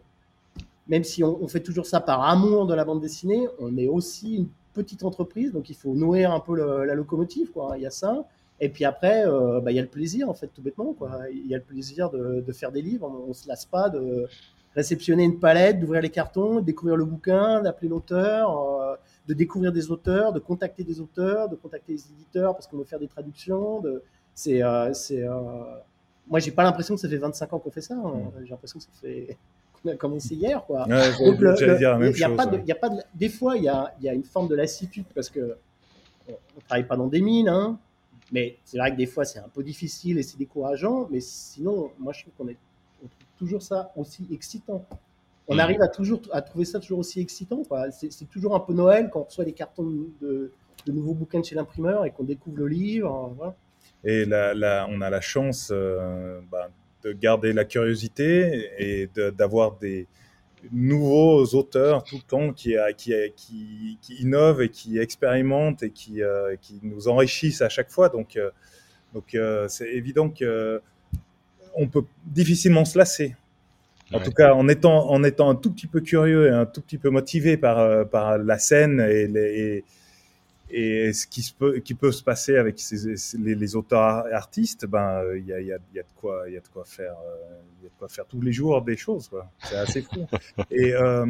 même 0.88 1.04
si 1.04 1.22
on, 1.22 1.42
on, 1.42 1.48
fait 1.48 1.60
toujours 1.60 1.86
ça 1.86 2.00
par 2.00 2.22
amour 2.22 2.66
de 2.66 2.74
la 2.74 2.84
bande 2.84 3.00
dessinée, 3.00 3.46
on 3.58 3.76
est 3.76 3.86
aussi 3.86 4.36
une 4.36 4.48
petite 4.72 5.04
entreprise, 5.04 5.52
donc 5.52 5.68
il 5.68 5.76
faut 5.76 5.94
nourrir 5.94 6.32
un 6.32 6.40
peu 6.40 6.56
la 6.56 6.94
locomotive, 6.94 7.50
quoi. 7.52 7.74
Il 7.76 7.82
y 7.82 7.86
a 7.86 7.90
ça. 7.90 8.26
Et 8.58 8.68
puis 8.68 8.84
après, 8.84 9.26
euh, 9.26 9.60
bah, 9.60 9.70
il 9.70 9.74
y 9.74 9.78
a 9.78 9.82
le 9.82 9.88
plaisir, 9.88 10.30
en 10.30 10.34
fait, 10.34 10.48
tout 10.48 10.62
bêtement, 10.62 10.94
quoi. 10.94 11.20
Il 11.30 11.46
y 11.46 11.54
a 11.54 11.58
le 11.58 11.64
plaisir 11.64 12.10
de, 12.10 12.40
de 12.40 12.52
faire 12.52 12.72
des 12.72 12.80
livres. 12.80 13.06
On, 13.06 13.30
on 13.30 13.32
se 13.34 13.46
lasse 13.48 13.66
pas 13.66 13.90
de 13.90 14.28
réceptionner 14.74 15.24
une 15.24 15.38
palette, 15.38 15.80
d'ouvrir 15.80 16.00
les 16.00 16.10
cartons, 16.10 16.56
de 16.56 16.64
découvrir 16.64 16.96
le 16.96 17.04
bouquin, 17.04 17.60
d'appeler 17.60 17.88
l'auteur, 17.88 18.80
euh, 18.80 18.96
de 19.28 19.34
découvrir 19.34 19.72
des 19.72 19.90
auteurs, 19.90 20.32
de 20.32 20.38
contacter 20.38 20.84
des 20.84 21.00
auteurs, 21.00 21.48
de 21.48 21.56
contacter 21.56 21.92
les 21.92 22.06
éditeurs 22.12 22.54
parce 22.54 22.66
qu'on 22.66 22.78
veut 22.78 22.84
faire 22.84 22.98
des 22.98 23.08
traductions. 23.08 23.82
C'est, 24.34 24.62
euh, 24.62 24.92
c'est, 24.94 25.22
euh... 25.22 25.32
moi, 26.28 26.40
j'ai 26.40 26.50
pas 26.50 26.62
l'impression 26.62 26.94
que 26.94 27.00
ça 27.00 27.08
fait 27.08 27.16
25 27.16 27.52
ans 27.52 27.58
qu'on 27.58 27.70
fait 27.70 27.80
ça. 27.80 27.94
Hein. 27.94 28.30
J'ai 28.42 28.50
l'impression 28.50 28.78
que 28.78 28.84
ça 28.84 28.90
fait 29.00 29.36
qu'on 29.82 29.90
a 29.90 29.96
commencé 29.96 30.34
hier, 30.34 30.64
quoi. 30.64 30.86
Ouais, 30.86 31.10
Donc, 31.18 31.40
le, 31.40 31.50
le, 31.50 31.78
dire 31.78 31.90
la 31.90 31.98
même 31.98 32.12
y 32.16 32.22
a 32.22 32.28
chose. 32.28 32.36
Pas 32.36 32.46
de, 32.46 32.60
y 32.66 32.72
a 32.72 32.76
pas 32.76 32.88
de... 32.88 33.02
Des 33.14 33.28
fois, 33.28 33.56
il 33.56 33.64
y 33.64 33.68
a, 33.68 33.94
y 34.00 34.08
a 34.08 34.14
une 34.14 34.24
forme 34.24 34.48
de 34.48 34.54
lassitude 34.54 35.06
parce 35.14 35.30
que 35.30 35.56
on 36.28 36.60
travaille 36.66 36.86
pas 36.86 36.96
dans 36.96 37.08
des 37.08 37.20
mines, 37.20 37.48
hein. 37.48 37.78
Mais 38.30 38.56
c'est 38.64 38.78
vrai 38.78 38.90
que 38.92 38.96
des 38.96 39.06
fois, 39.06 39.24
c'est 39.26 39.40
un 39.40 39.48
peu 39.48 39.62
difficile 39.62 40.16
et 40.18 40.22
c'est 40.22 40.38
décourageant. 40.38 41.06
Mais 41.10 41.20
sinon, 41.20 41.90
moi, 41.98 42.14
je 42.14 42.22
trouve 42.22 42.34
qu'on 42.38 42.48
est 42.48 42.56
on 43.04 43.08
trouve 43.08 43.26
toujours 43.36 43.62
ça 43.62 43.92
aussi 43.96 44.26
excitant. 44.32 44.84
On 45.48 45.56
mmh. 45.56 45.60
arrive 45.60 45.82
à 45.82 45.88
toujours 45.88 46.22
à 46.32 46.40
trouver 46.40 46.64
ça 46.64 46.80
toujours 46.80 47.00
aussi 47.00 47.20
excitant. 47.20 47.62
C'est 47.90 48.30
toujours 48.30 48.54
un 48.54 48.60
peu 48.60 48.72
Noël 48.72 49.10
quand 49.12 49.20
on 49.20 49.24
reçoit 49.24 49.44
des 49.44 49.52
cartons 49.52 50.06
de, 50.20 50.52
de 50.86 50.92
nouveaux 50.92 51.14
bouquins 51.14 51.40
de 51.40 51.44
chez 51.44 51.56
l'imprimeur 51.56 52.06
et 52.06 52.10
qu'on 52.10 52.24
découvre 52.24 52.58
le 52.58 52.68
livre. 52.68 53.34
Voilà. 53.36 53.54
Et 54.04 54.24
là, 54.24 54.54
là, 54.54 54.86
on 54.90 55.00
a 55.00 55.10
la 55.10 55.20
chance 55.20 55.70
euh, 55.72 56.40
bah, 56.50 56.70
de 57.04 57.12
garder 57.12 57.52
la 57.52 57.64
curiosité 57.64 58.70
et 58.78 59.08
d'avoir 59.36 59.76
des 59.76 60.06
nouveaux 60.70 61.44
auteurs 61.54 62.04
tout 62.04 62.16
le 62.16 62.22
temps 62.22 62.52
qui, 62.52 62.76
qui, 62.96 63.12
qui, 63.36 63.98
qui 64.00 64.14
innovent 64.22 64.62
et 64.62 64.68
qui 64.68 64.98
expérimentent 64.98 65.82
et 65.82 65.90
qui, 65.90 66.22
euh, 66.22 66.56
qui 66.60 66.78
nous 66.82 67.08
enrichissent 67.08 67.62
à 67.62 67.68
chaque 67.68 67.90
fois. 67.90 68.08
Donc, 68.08 68.36
euh, 68.36 68.50
donc 69.14 69.34
euh, 69.34 69.66
c'est 69.68 69.88
évident 69.88 70.28
que 70.28 70.80
on 71.74 71.88
peut 71.88 72.04
difficilement 72.24 72.84
se 72.84 72.98
lasser. 72.98 73.34
En 74.12 74.18
ouais. 74.18 74.24
tout 74.24 74.32
cas, 74.32 74.52
en 74.52 74.68
étant, 74.68 75.10
en 75.10 75.24
étant 75.24 75.48
un 75.48 75.54
tout 75.54 75.72
petit 75.72 75.86
peu 75.86 76.00
curieux 76.00 76.48
et 76.48 76.50
un 76.50 76.66
tout 76.66 76.82
petit 76.82 76.98
peu 76.98 77.08
motivé 77.08 77.56
par, 77.56 77.78
euh, 77.78 78.04
par 78.04 78.36
la 78.38 78.58
scène 78.58 79.00
et, 79.00 79.26
les, 79.26 79.40
et, 79.40 79.84
et 80.72 81.12
ce 81.12 81.26
qui, 81.26 81.42
se 81.42 81.52
peut, 81.52 81.78
qui 81.80 81.94
peut 81.94 82.12
se 82.12 82.22
passer 82.22 82.56
avec 82.56 82.80
ces, 82.80 83.14
les, 83.38 83.54
les, 83.54 83.76
auteurs 83.76 84.24
artistes, 84.32 84.86
ben 84.86 85.22
il 85.36 85.46
y 85.46 85.52
a, 85.52 85.60
y, 85.60 85.72
a, 85.72 85.78
y 85.94 85.98
a, 85.98 86.02
de 86.02 86.08
quoi, 86.16 86.44
il 86.48 86.54
y 86.54 86.56
a 86.56 86.60
de 86.60 86.68
quoi 86.68 86.84
faire, 86.84 87.14
il 87.80 87.84
y 87.84 87.86
a 87.86 87.90
de 87.90 87.94
quoi 87.98 88.08
faire 88.08 88.24
tous 88.24 88.40
les 88.40 88.52
jours 88.52 88.80
des 88.80 88.96
choses. 88.96 89.30
C'est 89.62 89.76
assez 89.76 90.00
fou. 90.00 90.26
et 90.70 90.94
euh, 90.94 91.26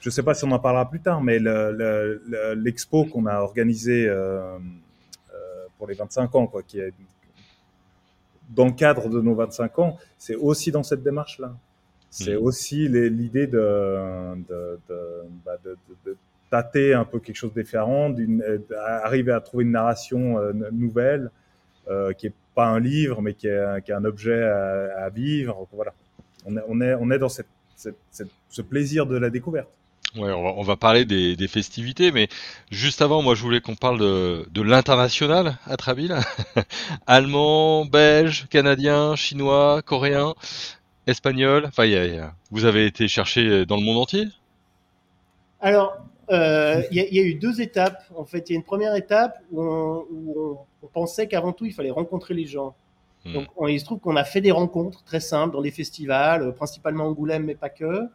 je 0.00 0.10
sais 0.10 0.22
pas 0.22 0.32
si 0.32 0.44
on 0.44 0.50
en 0.52 0.58
parlera 0.58 0.88
plus 0.88 1.00
tard, 1.00 1.20
mais 1.20 1.38
l'expo 1.38 3.02
le, 3.02 3.04
le, 3.04 3.12
qu'on 3.12 3.26
a 3.26 3.40
organisé 3.40 4.06
euh, 4.08 4.58
pour 5.76 5.86
les 5.86 5.94
25 5.94 6.34
ans, 6.34 6.46
quoi, 6.46 6.62
qui 6.62 6.80
est 6.80 6.92
dans 8.48 8.66
le 8.66 8.72
cadre 8.72 9.10
de 9.10 9.20
nos 9.20 9.34
25 9.34 9.78
ans, 9.78 9.98
c'est 10.16 10.34
aussi 10.34 10.72
dans 10.72 10.82
cette 10.82 11.02
démarche-là. 11.02 11.54
C'est 12.10 12.36
mmh. 12.36 12.42
aussi 12.42 12.88
l'idée 12.88 13.46
de, 13.46 14.34
de, 14.48 14.80
de, 14.88 14.98
bah 15.44 15.58
de, 15.62 15.76
tâter 16.50 16.94
un 16.94 17.04
peu 17.04 17.18
quelque 17.20 17.36
chose 17.36 17.52
de 17.52 17.62
différent, 17.62 18.10
d'arriver 18.10 19.32
à 19.32 19.40
trouver 19.40 19.64
une 19.64 19.72
narration 19.72 20.38
euh, 20.38 20.52
nouvelle, 20.72 21.30
euh, 21.88 22.12
qui 22.12 22.26
est 22.26 22.34
pas 22.54 22.66
un 22.66 22.80
livre, 22.80 23.22
mais 23.22 23.34
qui 23.34 23.46
est, 23.46 23.84
qui 23.84 23.90
est 23.90 23.94
un 23.94 24.04
objet 24.04 24.42
à, 24.42 25.04
à, 25.04 25.08
vivre. 25.10 25.66
Voilà. 25.72 25.92
On 26.46 26.56
est, 26.56 26.62
on 26.68 26.80
est, 26.80 26.94
on 26.94 27.10
est 27.10 27.18
dans 27.18 27.28
cette, 27.28 27.48
cette, 27.76 27.96
cette, 28.10 28.30
ce 28.48 28.62
plaisir 28.62 29.06
de 29.06 29.16
la 29.16 29.30
découverte. 29.30 29.68
Ouais, 30.16 30.32
on 30.32 30.42
va, 30.42 30.54
on 30.56 30.62
va 30.62 30.76
parler 30.76 31.04
des, 31.04 31.36
des, 31.36 31.48
festivités, 31.48 32.12
mais 32.12 32.28
juste 32.70 33.02
avant, 33.02 33.20
moi, 33.20 33.34
je 33.34 33.42
voulais 33.42 33.60
qu'on 33.60 33.74
parle 33.76 33.98
de, 33.98 34.46
de 34.50 34.62
l'international 34.62 35.58
à 35.66 35.76
Traville. 35.76 36.16
Allemand, 37.06 37.84
belge, 37.84 38.46
canadien, 38.48 39.16
chinois, 39.16 39.82
coréen, 39.82 40.34
espagnol. 41.06 41.66
Enfin, 41.66 41.84
y 41.84 41.94
a, 41.94 42.06
y 42.06 42.18
a... 42.18 42.32
vous 42.50 42.64
avez 42.64 42.86
été 42.86 43.06
chercher 43.06 43.66
dans 43.66 43.76
le 43.76 43.82
monde 43.82 43.98
entier? 43.98 44.24
Alors, 45.60 45.98
il 46.30 46.34
euh, 46.34 46.82
y, 46.90 46.96
y, 47.16 47.18
a 47.18 47.22
eu 47.22 47.34
deux 47.34 47.60
étapes. 47.60 48.02
En 48.14 48.24
fait, 48.24 48.48
il 48.48 48.52
y 48.52 48.56
a 48.56 48.58
une 48.58 48.64
première 48.64 48.94
étape 48.94 49.38
où 49.50 49.62
on, 49.62 50.06
où 50.10 50.34
on, 50.36 50.58
on 50.82 50.86
pensait 50.86 51.26
qu'avant 51.26 51.52
tout, 51.52 51.64
il 51.64 51.72
fallait 51.72 51.90
rencontrer 51.90 52.34
les 52.34 52.46
gens. 52.46 52.74
Hmm. 53.24 53.32
Donc, 53.32 53.46
on, 53.56 53.66
il 53.66 53.80
se 53.80 53.84
trouve 53.84 53.98
qu'on 53.98 54.16
a 54.16 54.24
fait 54.24 54.40
des 54.40 54.50
rencontres 54.50 55.02
très 55.04 55.20
simples 55.20 55.54
dans 55.54 55.62
des 55.62 55.70
festivals, 55.70 56.54
principalement 56.54 57.06
Angoulême, 57.06 57.44
mais 57.44 57.54
pas 57.54 57.70
que. 57.70 58.08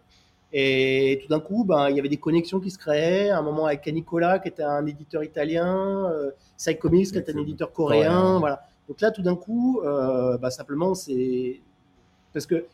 Et 0.56 1.20
tout 1.24 1.28
d'un 1.30 1.40
coup, 1.40 1.66
ben, 1.66 1.90
il 1.90 1.96
y 1.96 2.00
avait 2.00 2.10
des 2.10 2.18
connexions 2.18 2.60
qui 2.60 2.70
se 2.70 2.78
créaient. 2.78 3.32
À 3.32 3.40
un 3.40 3.42
moment 3.42 3.66
avec 3.66 3.82
Canicola, 3.82 4.38
qui 4.38 4.50
était 4.50 4.64
un 4.64 4.86
éditeur 4.86 5.24
italien, 5.24 6.12
euh, 6.12 6.32
Psycomics, 6.58 7.12
qui 7.12 7.18
était 7.18 7.34
un 7.34 7.42
éditeur 7.42 7.72
coréen. 7.72 8.40
Voilà. 8.40 8.62
Donc 8.88 9.02
là, 9.02 9.10
tout 9.10 9.24
d'un 9.24 9.36
coup, 9.36 9.82
euh, 9.84 10.38
bah, 10.38 10.52
simplement, 10.52 10.94
c'est 10.94 11.60
parce 12.34 12.46
que 12.46 12.66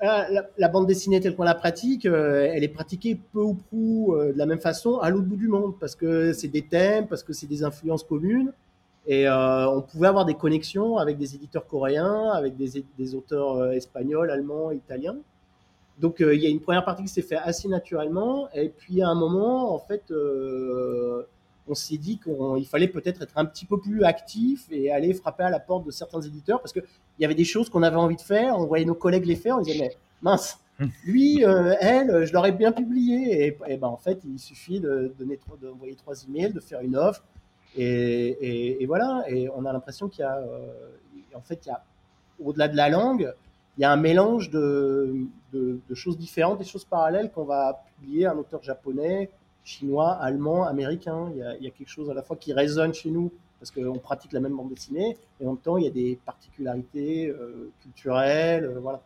la, 0.00 0.48
la, 0.56 0.68
bande 0.68 0.86
dessinée 0.86 1.20
telle 1.20 1.36
qu'on 1.36 1.42
la 1.42 1.54
pratique, 1.54 2.06
euh, 2.06 2.50
elle 2.52 2.64
est 2.64 2.68
pratiquée 2.68 3.18
peu 3.32 3.40
ou 3.40 3.54
prou 3.54 4.14
euh, 4.14 4.32
de 4.32 4.38
la 4.38 4.46
même 4.46 4.60
façon 4.60 4.98
à 4.98 5.10
l'autre 5.10 5.26
bout 5.26 5.36
du 5.36 5.48
monde, 5.48 5.74
parce 5.78 5.94
que 5.94 6.32
c'est 6.32 6.48
des 6.48 6.62
thèmes, 6.62 7.06
parce 7.06 7.22
que 7.22 7.32
c'est 7.32 7.46
des 7.46 7.64
influences 7.64 8.04
communes. 8.04 8.52
Et 9.06 9.28
euh, 9.28 9.68
on 9.68 9.82
pouvait 9.82 10.08
avoir 10.08 10.24
des 10.24 10.34
connexions 10.34 10.96
avec 10.98 11.18
des 11.18 11.34
éditeurs 11.34 11.66
coréens, 11.66 12.30
avec 12.30 12.54
des, 12.56 13.14
auteurs 13.14 13.72
espagnols, 13.72 14.30
allemands, 14.30 14.70
italiens. 14.70 15.16
Donc 15.98 16.16
il 16.20 16.40
y 16.40 16.46
a 16.46 16.48
une 16.48 16.60
première 16.60 16.84
partie 16.84 17.02
qui 17.02 17.08
s'est 17.08 17.22
fait 17.22 17.36
assez 17.36 17.68
naturellement, 17.68 18.48
et 18.54 18.68
puis 18.68 19.02
à 19.02 19.08
un 19.08 19.14
moment, 19.14 19.74
en 19.74 19.78
fait, 19.78 20.04
on 21.70 21.74
s'est 21.74 21.96
dit 21.96 22.18
qu'il 22.18 22.66
fallait 22.66 22.88
peut-être 22.88 23.22
être 23.22 23.36
un 23.36 23.44
petit 23.44 23.64
peu 23.64 23.78
plus 23.78 24.04
actif 24.04 24.66
et 24.70 24.90
aller 24.90 25.14
frapper 25.14 25.44
à 25.44 25.50
la 25.50 25.60
porte 25.60 25.86
de 25.86 25.90
certains 25.90 26.20
éditeurs, 26.20 26.60
parce 26.60 26.72
qu'il 26.72 26.82
y 27.18 27.24
avait 27.24 27.34
des 27.34 27.44
choses 27.44 27.70
qu'on 27.70 27.82
avait 27.82 27.96
envie 27.96 28.16
de 28.16 28.20
faire, 28.20 28.58
on 28.58 28.66
voyait 28.66 28.84
nos 28.84 28.94
collègues 28.94 29.26
les 29.26 29.36
faire, 29.36 29.58
on 29.58 29.62
disait 29.62 29.78
mais 29.78 29.96
mince, 30.22 30.58
lui, 31.04 31.44
euh, 31.44 31.74
elle, 31.80 32.24
je 32.26 32.32
l'aurais 32.32 32.52
bien 32.52 32.72
publié, 32.72 33.46
et, 33.46 33.58
et, 33.68 33.76
ben 33.76 33.88
en 33.88 33.96
fait, 33.96 34.20
il 34.24 34.38
suffit 34.38 34.80
de 34.80 35.14
donner, 35.18 35.38
d'envoyer 35.62 35.94
trois 35.94 36.14
emails, 36.24 36.52
de 36.52 36.60
faire 36.60 36.80
une 36.80 36.96
offre, 36.96 37.24
et, 37.76 37.84
et, 37.84 38.82
et 38.82 38.86
voilà, 38.86 39.24
et 39.28 39.48
on 39.50 39.64
a 39.64 39.72
l'impression 39.72 40.08
qu'il 40.08 40.20
y 40.20 40.24
a, 40.24 40.42
en 41.34 41.40
fait, 41.40 41.66
il 41.66 41.68
y 41.68 41.72
a 41.72 41.84
au-delà 42.42 42.68
de 42.68 42.76
la 42.76 42.88
langue, 42.88 43.32
il 43.78 43.82
y 43.82 43.84
a 43.84 43.92
un 43.92 43.96
mélange 43.96 44.50
de, 44.50 45.26
de, 45.52 45.80
de, 45.88 45.94
choses 45.94 46.18
différentes, 46.18 46.58
des 46.58 46.64
choses 46.64 46.84
parallèles 46.84 47.30
qu'on 47.30 47.44
va 47.44 47.84
publier 47.96 48.26
un 48.26 48.36
auteur 48.36 48.62
japonais, 48.62 49.30
chinois, 49.64 50.12
allemand, 50.12 50.66
américain. 50.66 51.30
Il 51.34 51.38
y, 51.38 51.42
a, 51.42 51.56
il 51.56 51.64
y, 51.64 51.66
a, 51.66 51.70
quelque 51.70 51.88
chose 51.88 52.10
à 52.10 52.14
la 52.14 52.22
fois 52.22 52.36
qui 52.36 52.52
résonne 52.52 52.94
chez 52.94 53.10
nous 53.10 53.30
parce 53.58 53.70
qu'on 53.70 53.98
pratique 53.98 54.32
la 54.32 54.40
même 54.40 54.56
bande 54.56 54.70
dessinée 54.70 55.16
et 55.40 55.46
en 55.46 55.50
même 55.50 55.58
temps 55.58 55.76
il 55.76 55.84
y 55.84 55.86
a 55.86 55.90
des 55.90 56.18
particularités 56.24 57.28
euh, 57.28 57.70
culturelles, 57.82 58.64
euh, 58.64 58.80
voilà. 58.80 59.02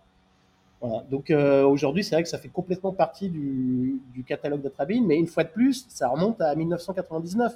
voilà. 0.81 1.05
Donc 1.11 1.31
euh, 1.31 1.65
aujourd'hui 1.65 2.05
c'est 2.05 2.15
vrai 2.15 2.23
que 2.23 2.29
ça 2.29 2.39
fait 2.39 2.49
complètement 2.49 2.93
partie 2.93 3.29
du, 3.29 4.01
du 4.15 4.23
catalogue 4.23 4.63
d'Atrabine, 4.63 5.05
mais 5.07 5.19
une 5.19 5.27
fois 5.27 5.43
de 5.43 5.49
plus 5.49 5.87
ça 5.89 6.09
remonte 6.09 6.41
à 6.41 6.55
1999 6.55 7.53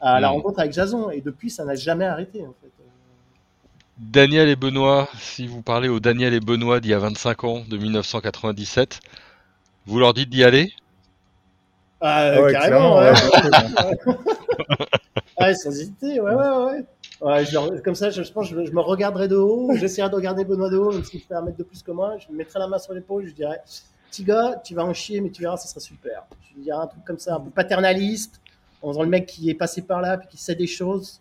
à 0.00 0.18
mmh. 0.18 0.22
la 0.22 0.28
rencontre 0.28 0.58
avec 0.58 0.72
Jason 0.72 1.10
et 1.10 1.20
depuis 1.20 1.50
ça 1.50 1.64
n'a 1.64 1.76
jamais 1.76 2.06
arrêté 2.06 2.42
en 2.42 2.54
fait. 2.60 2.70
Daniel 4.00 4.48
et 4.48 4.56
Benoît, 4.56 5.10
si 5.18 5.46
vous 5.46 5.60
parlez 5.60 5.90
au 5.90 6.00
Daniel 6.00 6.32
et 6.32 6.40
Benoît 6.40 6.80
d'il 6.80 6.90
y 6.90 6.94
a 6.94 6.98
25 6.98 7.44
ans, 7.44 7.62
de 7.68 7.76
1997, 7.76 9.00
vous 9.84 9.98
leur 9.98 10.14
dites 10.14 10.30
d'y 10.30 10.42
aller? 10.42 10.72
Ah, 12.00 12.40
ouais, 12.40 12.52
Carrément, 12.52 12.98
ouais. 12.98 13.10
ouais. 15.40 15.54
sans 15.54 15.70
hésiter, 15.70 16.20
ouais, 16.20 16.34
ouais, 16.34 16.64
ouais. 16.64 16.84
ouais 17.20 17.44
je, 17.44 17.80
comme 17.80 17.94
ça, 17.94 18.10
je, 18.10 18.22
je 18.22 18.32
pense 18.32 18.48
je, 18.48 18.64
je, 18.64 18.72
me 18.72 18.80
regarderai 18.80 19.28
de 19.28 19.36
haut, 19.36 19.70
j'essaierai 19.76 20.10
de 20.10 20.14
regarder 20.14 20.44
Benoît 20.44 20.70
de 20.70 20.78
haut, 20.78 20.92
même 20.92 21.04
s'il 21.04 21.20
fait 21.20 21.34
un 21.34 21.42
mètre 21.42 21.58
de 21.58 21.62
plus 21.62 21.82
que 21.82 21.90
moi, 21.92 22.16
je 22.18 22.32
me 22.32 22.38
mettrai 22.38 22.58
la 22.58 22.68
main 22.68 22.78
sur 22.78 22.92
l'épaule, 22.94 23.26
je 23.26 23.32
dirais, 23.34 23.60
petit 24.10 24.24
gars, 24.24 24.60
tu 24.64 24.74
vas 24.74 24.84
en 24.84 24.94
chier, 24.94 25.20
mais 25.20 25.30
tu 25.30 25.42
verras, 25.42 25.56
ça 25.56 25.68
sera 25.68 25.80
super. 25.80 26.24
Je 26.50 26.54
lui 26.56 26.62
dirais 26.62 26.78
un 26.82 26.86
truc 26.86 27.04
comme 27.04 27.18
ça, 27.18 27.36
un 27.36 27.40
peu 27.40 27.50
paternaliste, 27.50 28.40
en 28.82 28.88
faisant 28.88 29.02
le 29.02 29.08
mec 29.08 29.26
qui 29.26 29.50
est 29.50 29.54
passé 29.54 29.82
par 29.82 30.00
là, 30.00 30.16
puis 30.18 30.28
qui 30.28 30.38
sait 30.38 30.54
des 30.54 30.66
choses 30.66 31.20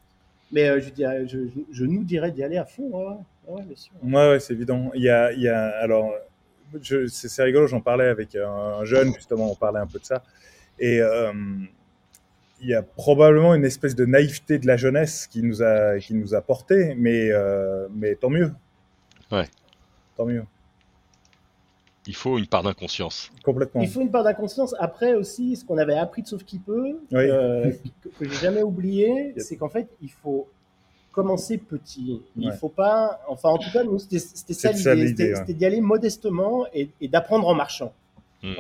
Mais 0.52 0.70
euh, 0.70 0.80
je, 0.80 0.90
dirais, 0.90 1.28
je, 1.28 1.38
je- 1.46 1.62
je 1.72 1.86
nous 1.86 2.04
dirais 2.04 2.32
d'y 2.32 2.44
aller 2.44 2.58
à 2.58 2.66
fond. 2.66 2.90
Ouais, 2.92 3.16
ouais, 3.48 3.62
bien 3.64 3.76
sûr. 3.76 3.92
Ouais, 4.02 4.30
ouais, 4.32 4.40
c'est 4.40 4.54
évident. 4.54 4.90
Il 4.96 5.04
y 5.04 5.10
a, 5.10 5.32
il 5.34 5.42
y 5.42 5.48
a, 5.50 5.68
alors, 5.80 6.12
je- 6.82 7.06
c'est 7.08 7.28
c'est 7.28 7.44
rigolo, 7.44 7.68
j'en 7.68 7.82
parlais 7.82 8.08
avec 8.08 8.36
un, 8.36 8.50
un 8.50 8.86
jeune, 8.86 9.14
justement, 9.14 9.52
on 9.52 9.56
parlait 9.56 9.80
un 9.80 9.86
peu 9.86 10.00
de 10.00 10.06
ça. 10.06 10.24
Et 10.80 11.02
euh, 11.02 11.32
il 12.62 12.68
y 12.70 12.74
a 12.74 12.82
probablement 12.82 13.54
une 13.56 13.66
espèce 13.66 13.96
de 13.96 14.06
naïveté 14.06 14.60
de 14.60 14.68
la 14.68 14.78
jeunesse 14.78 15.28
qui 15.28 15.42
nous 15.44 15.62
a, 15.64 15.98
qui 16.00 16.14
nous 16.14 16.36
a 16.36 16.42
porté, 16.42 16.96
mais, 16.98 17.30
euh, 17.32 17.88
mais 17.94 18.16
tant 18.16 18.30
mieux. 18.30 18.52
Ouais. 19.32 19.48
Tant 20.18 20.26
mieux. 20.26 20.44
Il 22.08 22.16
faut 22.16 22.38
une 22.40 22.48
part 22.48 22.64
d'inconscience. 22.64 23.32
Complètement. 23.44 23.82
Il 23.82 23.88
faut 23.90 24.02
une 24.02 24.10
part 24.10 24.24
d'inconscience. 24.24 24.74
Après 24.80 25.14
aussi, 25.14 25.56
ce 25.56 25.64
qu'on 25.66 25.78
avait 25.78 25.98
appris 25.98 26.24
de 26.24 26.28
Sauf 26.28 26.44
qui 26.44 26.58
peut, 26.60 26.84
Oui. 26.84 26.98
euh, 27.12 27.72
que, 28.02 28.10
que 28.10 28.26
j'ai 28.26 28.36
jamais 28.36 28.64
oublié, 28.64 29.34
c'est 29.38 29.58
qu'en 29.58 29.70
fait, 29.70 29.88
il 30.02 30.10
faut 30.10 30.48
commencer 31.12 31.58
petit. 31.58 32.22
Il 32.36 32.50
Ouais. 32.50 32.56
faut 32.56 32.70
pas. 32.70 33.20
Enfin, 33.28 33.50
en 33.50 33.58
tout 33.58 33.70
cas, 33.72 33.84
nous, 33.84 34.00
c'était 34.00 34.20
ça 34.54 34.72
l'idée. 34.96 35.36
C'était 35.36 35.52
ouais. 35.52 35.54
d'y 35.54 35.66
aller 35.66 35.82
modestement 35.82 36.66
et, 36.74 36.90
et 37.00 37.08
d'apprendre 37.08 37.48
en 37.48 37.54
marchant. 37.54 37.94
Hmm. 38.42 38.54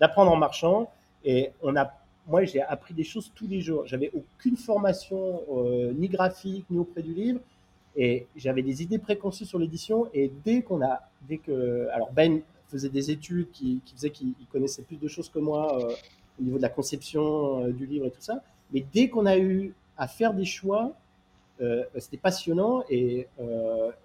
D'apprendre 0.00 0.30
en 0.30 0.36
marchant. 0.36 0.90
Et 1.24 1.50
on 1.62 1.76
a. 1.76 1.90
Moi, 2.28 2.44
j'ai 2.44 2.62
appris 2.62 2.94
des 2.94 3.04
choses 3.04 3.32
tous 3.34 3.48
les 3.48 3.60
jours. 3.60 3.84
J'avais 3.86 4.10
aucune 4.14 4.56
formation, 4.56 5.42
euh, 5.56 5.92
ni 5.92 6.08
graphique, 6.08 6.64
ni 6.70 6.78
auprès 6.78 7.02
du 7.02 7.12
livre. 7.12 7.40
Et 7.96 8.26
j'avais 8.36 8.62
des 8.62 8.82
idées 8.82 8.98
préconçues 8.98 9.44
sur 9.44 9.58
l'édition. 9.58 10.08
Et 10.14 10.30
dès 10.44 10.62
qu'on 10.62 10.82
a, 10.82 11.00
dès 11.28 11.38
que, 11.38 11.88
alors 11.92 12.10
Ben 12.12 12.40
faisait 12.68 12.88
des 12.88 13.10
études 13.10 13.50
qui, 13.52 13.80
qui 13.84 13.94
faisaient 13.94 14.10
qu'il 14.10 14.34
il 14.40 14.46
connaissait 14.46 14.82
plus 14.82 14.96
de 14.96 15.08
choses 15.08 15.28
que 15.28 15.38
moi 15.38 15.78
euh, 15.78 15.92
au 16.40 16.42
niveau 16.42 16.56
de 16.56 16.62
la 16.62 16.70
conception 16.70 17.64
euh, 17.64 17.72
du 17.72 17.84
livre 17.86 18.06
et 18.06 18.10
tout 18.10 18.20
ça. 18.22 18.42
Mais 18.72 18.84
dès 18.94 19.08
qu'on 19.10 19.26
a 19.26 19.36
eu 19.36 19.74
à 19.98 20.06
faire 20.08 20.32
des 20.32 20.44
choix, 20.46 20.92
c'était 21.98 22.16
passionnant. 22.16 22.82
Et, 22.90 23.28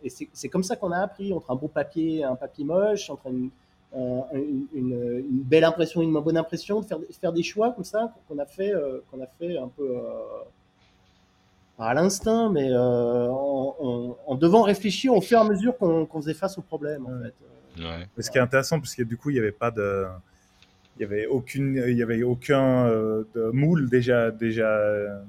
et 0.03 0.09
c'est 0.09 0.50
comme 0.50 0.62
ça 0.63 0.75
qu'on 0.75 0.91
a 0.91 1.00
appris 1.00 1.33
entre 1.33 1.50
un 1.50 1.55
beau 1.55 1.67
papier 1.69 2.17
et 2.17 2.24
un 2.24 2.36
papier 2.36 2.63
moche, 2.65 3.09
entre 3.09 3.27
une, 3.27 3.45
un- 3.45 3.50
une, 3.94 4.67
une- 4.74 5.24
belle 5.44 5.63
impression 5.63 6.01
une 6.01 6.12
moins 6.12 6.22
bonne 6.22 6.38
impression, 6.38 6.82
de 6.82 6.86
faire, 6.86 7.00
faire 7.20 7.34
des 7.34 7.44
choix 7.44 7.72
comme 7.72 7.84
ça 7.86 8.13
qu'on 8.27 8.38
a 8.39 8.46
fait, 8.46 8.74
euh, 8.74 9.00
qu'on 9.10 9.22
a 9.22 9.27
fait 9.39 9.58
un 9.58 9.70
peu. 9.70 9.89
euh, 9.89 10.00
pas 11.77 11.86
à 11.89 11.94
l'instinct, 11.94 12.50
mais 12.50 12.70
euh, 12.72 13.27
en, 13.29 13.75
en- 13.79 14.17
en 14.25 14.36
devant 14.36 14.63
réfléchir 14.63 15.13
au 15.13 15.22
fur 15.22 15.38
et 15.38 15.41
à 15.41 15.44
mesure 15.44 15.77
qu'on 15.77 16.08
faisait 16.22 16.34
face 16.34 16.58
aux 16.58 16.62
problèmes. 16.63 17.06
En 17.06 17.12
Ouais. 17.12 17.25
fait. 17.75 17.84
Ouais. 17.84 18.08
Mais 18.17 18.24
Ce 18.24 18.32
qui 18.32 18.38
est 18.39 18.41
intéressant, 18.41 18.79
parce 18.79 18.96
que 18.96 19.03
du 19.03 19.15
coup, 19.17 19.29
il 19.29 19.34
n'y 19.34 19.39
avait 19.39 19.51
pas 19.51 19.70
de, 19.70 20.06
il 20.98 21.01
y 21.03 21.06
avait 21.06 21.27
aucune, 21.27 21.75
il 21.88 21.96
y 21.96 22.01
avait 22.01 22.24
aucun 22.24 22.88
euh, 22.88 23.24
de 23.36 23.51
moule 23.51 23.89
déjà, 23.89 24.32
déjà, 24.32 24.67
euh, 24.67 25.20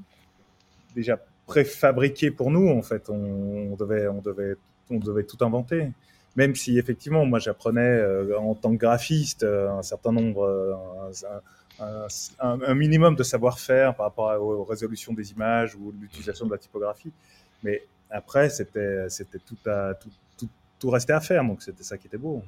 déjà 0.94 1.18
préfabriqué 1.46 2.30
pour 2.30 2.50
nous. 2.50 2.70
En 2.70 2.82
fait, 2.82 3.10
on, 3.10 3.72
on 3.72 3.76
devait, 3.76 4.08
on 4.08 4.20
devait, 4.22 4.56
on 4.90 4.98
devait 4.98 5.24
tout 5.24 5.36
inventer. 5.44 5.90
Même 6.40 6.54
si 6.54 6.78
effectivement, 6.78 7.24
moi, 7.26 7.38
j'apprenais 7.40 7.80
euh, 7.82 8.38
en 8.38 8.54
tant 8.54 8.72
que 8.74 8.78
graphiste 8.86 9.42
euh, 9.44 9.70
un 9.80 9.82
certain 9.82 10.12
nombre, 10.12 10.42
euh, 10.44 10.74
un, 11.80 11.84
un- 11.86 12.06
un- 12.40 12.60
un 12.72 12.74
minimum 12.74 13.14
de 13.16 13.22
savoir-faire 13.24 13.94
par 13.96 14.06
rapport 14.06 14.30
à- 14.30 14.40
aux 14.40 14.64
résolutions 14.64 15.12
des 15.14 15.32
images 15.32 15.74
ou 15.76 15.92
l'utilisation 16.00 16.46
de 16.46 16.52
la 16.52 16.58
typographie. 16.58 17.12
Mais 17.64 17.76
après, 18.10 18.50
c'était, 18.50 19.08
c'était 19.10 19.40
tout 19.40 19.58
à, 19.68 19.94
tout, 19.94 20.10
tout, 20.38 20.48
tout 20.80 20.90
restait 20.90 21.12
à 21.14 21.20
faire. 21.20 21.44
Donc, 21.44 21.62
c'était 21.62 21.82
ça 21.84 21.98
qui 21.98 22.06
était 22.08 22.18
beau. 22.26 22.42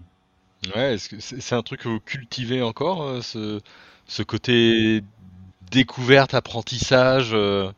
Ouais, 0.75 0.94
est-ce 0.94 1.09
que 1.09 1.20
c'est 1.20 1.54
un 1.54 1.62
truc 1.62 1.80
que 1.80 1.88
vous 1.88 2.00
cultivez 2.00 2.62
encore, 2.62 3.23
ce, 3.25 3.61
ce 4.06 4.23
côté 4.23 5.02
découverte, 5.70 6.35
apprentissage 6.35 7.30
euh, 7.35 7.70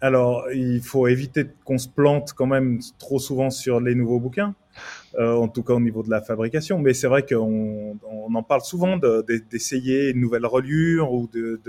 Alors, 0.00 0.50
il 0.52 0.80
faut 0.82 1.06
éviter 1.06 1.46
qu'on 1.64 1.78
se 1.78 1.88
plante 1.88 2.32
quand 2.34 2.46
même 2.46 2.80
trop 2.98 3.18
souvent 3.18 3.50
sur 3.50 3.80
les 3.80 3.94
nouveaux 3.94 4.18
bouquins, 4.20 4.54
euh, 5.18 5.34
en 5.34 5.48
tout 5.48 5.62
cas 5.62 5.74
au 5.74 5.80
niveau 5.80 6.02
de 6.02 6.10
la 6.10 6.20
fabrication. 6.22 6.78
Mais 6.78 6.94
c'est 6.94 7.08
vrai 7.08 7.24
qu'on 7.24 7.98
on 8.04 8.34
en 8.34 8.42
parle 8.42 8.62
souvent 8.62 8.96
de- 8.96 9.24
de- 9.28 9.42
d'essayer 9.50 10.10
une 10.10 10.20
nouvelle 10.20 10.46
reliure 10.46 11.12
ou 11.12 11.28
de, 11.32 11.60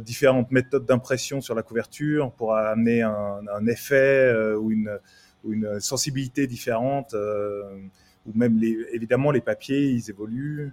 différentes 0.00 0.50
méthodes 0.50 0.86
d'impression 0.86 1.40
sur 1.42 1.54
la 1.54 1.62
couverture 1.62 2.32
pour 2.32 2.54
amener 2.56 3.02
un, 3.02 3.66
effet 3.66 4.32
euh, 4.32 4.56
ou, 4.56 4.72
une, 4.72 4.98
sensibilité 5.80 6.46
différente. 6.46 7.12
euh, 7.14 7.62
ou 8.26 8.32
même, 8.34 8.58
évidemment, 8.92 9.30
les 9.30 9.42
papiers, 9.42 9.90
ils 9.90 10.08
évoluent. 10.08 10.72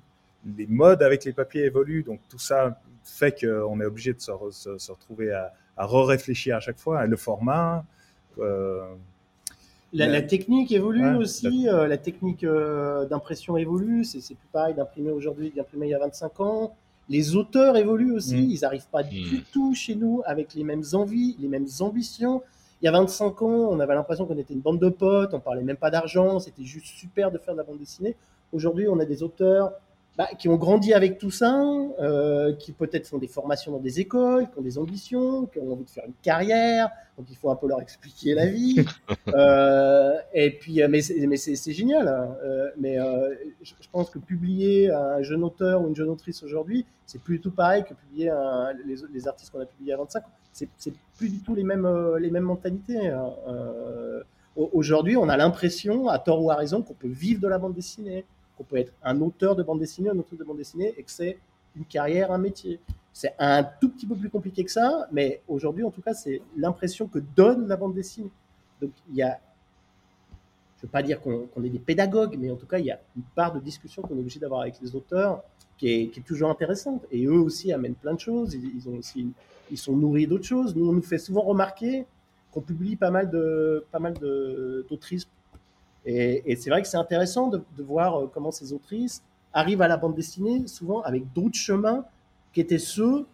Les 0.58 0.66
modes 0.68 1.04
avec 1.04 1.26
les 1.26 1.34
papiers 1.34 1.66
évoluent. 1.66 2.04
Donc, 2.04 2.22
tout 2.30 2.40
ça 2.40 2.80
fait 3.04 3.38
qu'on 3.46 3.82
est 3.82 3.86
obligé 3.86 4.14
de 4.14 4.22
se, 4.22 4.32
re- 4.32 4.52
se- 4.54 4.78
se 4.78 4.92
retrouver 4.92 5.32
à, 5.34 5.52
à 5.76 5.86
re-réfléchir 5.86 6.56
à 6.56 6.60
chaque 6.62 6.80
fois, 6.80 7.06
le 7.06 7.18
format. 7.18 7.84
La, 9.94 10.22
technique 10.22 10.72
évolue 10.72 11.04
Ouais, 11.04 11.16
aussi, 11.18 11.68
euh, 11.68 11.88
la 11.88 11.98
technique 11.98 12.44
euh, 12.44 13.06
d'impression 13.06 13.58
évolue, 13.58 14.06
c'est 14.06 14.22
c'est 14.22 14.36
plus 14.36 14.48
pareil 14.52 14.74
d'imprimer 14.74 15.12
aujourd'hui 15.12 15.52
que 15.52 15.58
d'imprimer 15.58 15.88
il 15.88 15.90
y 15.90 15.94
a 15.94 16.00
25 16.00 16.40
ans. 16.40 16.76
Les 17.10 17.36
auteurs 17.36 17.76
évoluent 17.76 18.14
aussi, 18.14 18.36
Mm. 18.38 18.50
ils 18.52 18.60
n'arrivent 18.62 18.88
pas 18.90 19.04
Mm. 19.04 19.10
du 19.10 19.44
tout 19.52 19.74
chez 19.74 19.96
nous 19.96 20.22
avec 20.26 20.54
les 20.54 20.64
mêmes 20.64 20.84
envies, 20.94 21.36
les 21.40 21.48
mêmes 21.50 21.68
ambitions. 21.82 22.42
Il 22.82 22.86
y 22.86 22.88
a 22.88 22.92
25 22.94 23.42
ans, 23.42 23.48
on 23.70 23.80
avait 23.80 23.94
l'impression 23.94 24.26
qu'on 24.26 24.38
était 24.38 24.54
une 24.54 24.62
bande 24.62 24.80
de 24.80 24.90
potes, 24.90 25.34
on 25.34 25.40
parlait 25.40 25.62
même 25.62 25.78
pas 25.78 25.92
d'argent, 25.92 26.40
c'était 26.40 26.64
juste 26.64 26.88
super 26.88 27.30
de 27.32 27.38
faire 27.38 27.54
de 27.54 27.60
la 27.60 27.64
bande 27.66 27.78
dessinée. 27.78 28.16
Aujourd'hui, 28.54 28.88
on 28.88 29.00
a 29.00 29.06
des 29.06 29.22
auteurs 29.24 29.74
bah, 30.18 30.28
qui 30.38 30.50
ont 30.50 30.58
grandi 30.58 30.94
avec 30.94 31.18
tout 31.18 31.32
ça, 31.32 31.62
euh, 32.00 32.54
qui 32.56 32.74
peut-être 32.74 33.08
font 33.08 33.18
des 33.18 33.28
formations 33.28 33.72
dans 33.72 33.80
des 33.80 34.00
écoles, 34.02 34.50
qui 34.52 34.60
ont 34.60 34.62
des 34.62 34.78
ambitions, 34.78 35.46
qui 35.46 35.60
ont 35.60 35.72
envie 35.72 35.86
de 35.86 35.90
faire 35.90 36.04
une 36.06 36.14
carrière, 36.22 36.90
donc 37.18 37.28
il 37.30 37.36
faut 37.38 37.50
un 37.50 37.56
peu 37.56 37.68
leur 37.68 37.82
expliquer 37.82 38.34
la 38.34 38.46
vie. 38.48 38.84
Euh, 39.34 40.14
et 40.34 40.52
puis, 40.52 40.82
euh, 40.82 40.88
mais 40.90 41.02
c'est 41.02 41.16
mais 41.28 41.38
c'est- 41.38 41.56
c'est 41.56 41.72
génial. 41.72 42.08
hein. 42.08 42.36
Euh, 42.44 42.70
mais 42.78 42.98
je, 43.62 43.74
je 43.80 43.88
pense 43.92 44.10
que 44.10 44.20
publier 44.20 44.92
un 44.92 45.22
jeune 45.22 45.44
auteur 45.44 45.82
ou 45.82 45.88
une 45.88 45.96
jeune 45.96 46.10
autrice 46.10 46.44
aujourd'hui, 46.44 46.86
c'est 47.06 47.22
plus 47.22 47.36
du 47.38 47.42
tout 47.42 47.52
pareil 47.52 47.84
que 47.84 47.94
publier 47.94 48.30
un- 48.30 48.74
les, 48.86 48.96
les 49.14 49.28
artistes 49.28 49.52
qu'on 49.52 49.62
a 49.62 49.66
publiés 49.66 49.94
à 49.94 49.98
25 49.98 50.24
ans. 50.24 50.32
C'est 50.52 50.68
plus 51.18 51.30
du 51.30 51.40
tout 51.40 51.56
les 51.56 51.64
mêmes, 51.64 51.88
les 52.20 52.30
mêmes 52.30 52.44
mentalités. 52.44 53.08
hein. 53.08 53.30
Au- 54.58 54.70
aujourd'hui, 54.74 55.16
on 55.16 55.30
a 55.30 55.38
l'impression, 55.38 56.10
à 56.10 56.20
tort 56.20 56.44
ou 56.44 56.52
à 56.52 56.56
raison, 56.56 56.82
qu'on 56.82 56.94
peut 56.94 57.08
vivre 57.08 57.40
de 57.40 57.48
la 57.48 57.58
bande 57.58 57.74
dessinée, 57.74 58.26
qu'on 58.62 58.76
peut 58.76 58.78
être 58.78 58.94
un 59.04 59.20
auteur 59.22 59.56
de 59.56 59.64
bande 59.64 59.80
dessinée, 59.80 60.10
un 60.10 60.18
auteur 60.20 60.38
de 60.38 60.44
bande 60.44 60.58
dessinée, 60.58 60.94
et 60.98 61.04
que 61.04 61.12
c'est 61.12 61.38
une 61.76 61.86
carrière, 61.86 62.32
un 62.32 62.38
métier. 62.38 62.80
C'est 63.14 63.34
un 63.40 63.64
tout 63.64 63.90
petit 63.90 64.06
peu 64.06 64.16
plus 64.16 64.30
compliqué 64.30 64.64
que 64.64 64.72
ça, 64.72 65.08
mais 65.12 65.42
aujourd'hui, 65.48 65.84
en 65.84 65.92
tout 65.92 66.02
cas, 66.02 66.14
c'est 66.14 66.42
l'impression 66.56 67.08
que 67.08 67.20
donne 67.20 67.68
la 67.68 67.76
bande 67.76 67.94
dessinée. 67.94 68.30
Donc, 68.82 68.92
il 69.10 69.16
y 69.16 69.24
a, 69.24 69.40
je 70.78 70.84
ne 70.84 70.88
veux 70.88 70.92
pas 70.92 71.04
dire 71.04 71.20
qu'on 71.22 71.64
est 71.64 71.70
des 71.70 71.80
pédagogues, 71.80 72.38
mais 72.40 72.52
en 72.52 72.56
tout 72.56 72.68
cas, 72.68 72.80
il 72.80 72.86
y 72.86 72.92
a 72.92 73.00
une 73.16 73.24
part 73.36 73.54
de 73.54 73.60
discussion 73.60 74.02
qu'on 74.02 74.16
est 74.16 74.20
obligé 74.20 74.40
d'avoir 74.40 74.62
avec 74.62 74.80
les 74.82 74.96
auteurs 74.96 75.44
qui 75.78 75.90
est, 75.90 76.26
toujours 76.26 76.50
intéressante. 76.50 77.04
Et 77.12 77.26
eux 77.26 77.40
aussi 77.40 77.74
amènent 77.74 77.96
plein 77.96 78.14
de 78.14 78.20
choses. 78.20 78.54
Ils, 78.54 79.34
ils 79.72 79.78
sont 79.78 79.96
nourris 79.96 80.28
d'autres 80.28 80.46
choses. 80.46 80.76
Nous, 80.76 80.88
on 80.88 80.94
nous 80.94 81.02
fait 81.02 81.18
souvent 81.18 81.42
remarquer 81.42 82.06
qu'on 82.52 82.62
publie 82.62 82.96
pas 82.96 83.10
mal 83.10 83.30
de, 83.30 83.86
pas 83.92 84.00
mal 84.00 84.14
d'autrices. 84.90 85.28
Et, 86.06 86.52
et 86.52 86.56
c'est 86.56 86.70
vrai 86.70 86.82
que 86.82 86.88
c'est 86.88 86.98
intéressant 86.98 87.48
de, 87.48 87.62
de 87.78 87.84
voir 87.84 88.16
euh, 88.24 88.28
comment 88.34 88.52
ces 88.52 88.74
autrices 88.74 89.22
arrivent 89.54 89.82
à 89.82 89.88
la 89.88 89.98
bande 89.98 90.16
dessinée, 90.16 90.66
souvent 90.68 91.02
avec 91.02 91.32
d'autres 91.34 91.56
chemins 91.58 92.06
qui 92.54 92.62
étaient 92.62 92.80
ceux 92.80 93.26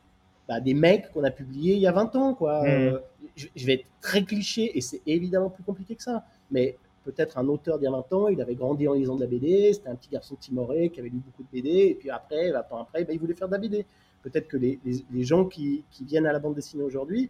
bah, 0.47 0.59
des 0.59 0.73
mecs 0.73 1.11
qu'on 1.11 1.23
a 1.23 1.31
publiés 1.31 1.75
il 1.75 1.79
y 1.81 1.87
a 1.87 1.91
20 1.91 2.15
ans. 2.15 2.33
Quoi. 2.33 2.61
Mhm. 2.63 2.67
Euh, 2.69 2.99
je, 3.35 3.47
je 3.55 3.65
vais 3.65 3.73
être 3.75 3.85
très 4.01 4.23
cliché 4.23 4.77
et 4.77 4.81
c'est 4.81 5.01
évidemment 5.05 5.49
plus 5.49 5.63
compliqué 5.63 5.95
que 5.95 6.03
ça. 6.03 6.25
Mais 6.51 6.77
peut-être 7.05 7.37
un 7.37 7.47
auteur 7.47 7.77
d'il 7.77 7.85
y 7.85 7.87
a 7.87 7.91
20 7.91 8.13
ans, 8.13 8.27
il 8.27 8.41
avait 8.41 8.55
grandi 8.55 8.87
en 8.87 8.93
lisant 8.93 9.15
de 9.15 9.21
la 9.21 9.27
BD, 9.27 9.71
c'était 9.73 9.87
un 9.89 9.95
petit 9.95 10.09
garçon 10.09 10.35
timoré 10.35 10.89
qui 10.89 10.99
avait 10.99 11.09
lu 11.09 11.19
beaucoup 11.25 11.43
de 11.43 11.47
BD, 11.51 11.69
et 11.69 11.95
puis 11.95 12.09
après, 12.09 12.51
20 12.51 12.59
ans 12.71 12.81
après, 12.81 13.05
bah, 13.05 13.13
il 13.13 13.19
voulait 13.19 13.33
faire 13.33 13.47
de 13.47 13.53
la 13.53 13.59
BD. 13.59 13.85
Peut-être 14.23 14.47
que 14.49 14.57
les, 14.57 14.77
les- 14.83 15.05
les 15.11 15.23
gens 15.23 15.45
qui, 15.45 15.85
qui 15.91 16.03
viennent 16.03 16.25
à 16.25 16.33
la 16.33 16.39
bande 16.39 16.55
dessinée 16.55 16.83
aujourd'hui, 16.83 17.29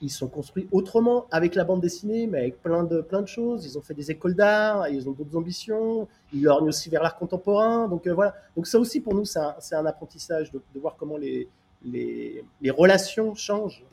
ils 0.00 0.10
sont 0.10 0.28
construits 0.28 0.68
autrement 0.70 1.26
avec 1.30 1.54
la 1.54 1.64
bande 1.64 1.80
dessinée, 1.80 2.26
mais 2.26 2.38
avec 2.38 2.62
plein 2.62 2.84
de, 2.84 3.00
plein 3.00 3.22
de 3.22 3.26
choses. 3.26 3.66
Ils 3.66 3.76
ont 3.78 3.82
fait 3.82 3.94
des 3.94 4.10
écoles 4.10 4.34
d'art, 4.34 4.88
ils 4.88 5.08
ont 5.08 5.12
d'autres 5.12 5.36
ambitions, 5.36 6.08
ils 6.32 6.42
lorgnent 6.42 6.68
aussi 6.68 6.88
vers 6.88 7.02
l'art 7.02 7.16
contemporain. 7.16 7.88
Donc 7.88 8.06
euh, 8.06 8.14
voilà. 8.14 8.34
Donc 8.56 8.66
ça 8.66 8.78
aussi 8.78 9.00
pour 9.00 9.14
nous, 9.14 9.24
c'est 9.24 9.40
un, 9.74 9.86
apprentissage 9.86 10.52
de, 10.52 10.60
de 10.74 10.80
voir 10.80 10.96
comment 10.96 11.16
les, 11.16 11.48
les, 11.84 12.44
les 12.60 12.70
relations 12.70 13.34
changent. 13.34 13.84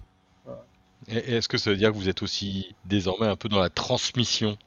Et 1.07 1.35
est-ce 1.35 1.47
que 1.47 1.57
ça 1.57 1.69
veut 1.69 1.75
dire 1.75 1.91
que 1.91 1.97
vous 1.97 2.09
êtes 2.09 2.23
aussi 2.23 2.75
désormais 2.85 3.27
un 3.27 3.35
peu 3.35 3.47
dans 3.47 3.59
la 3.59 3.69
transmission? 3.69 4.57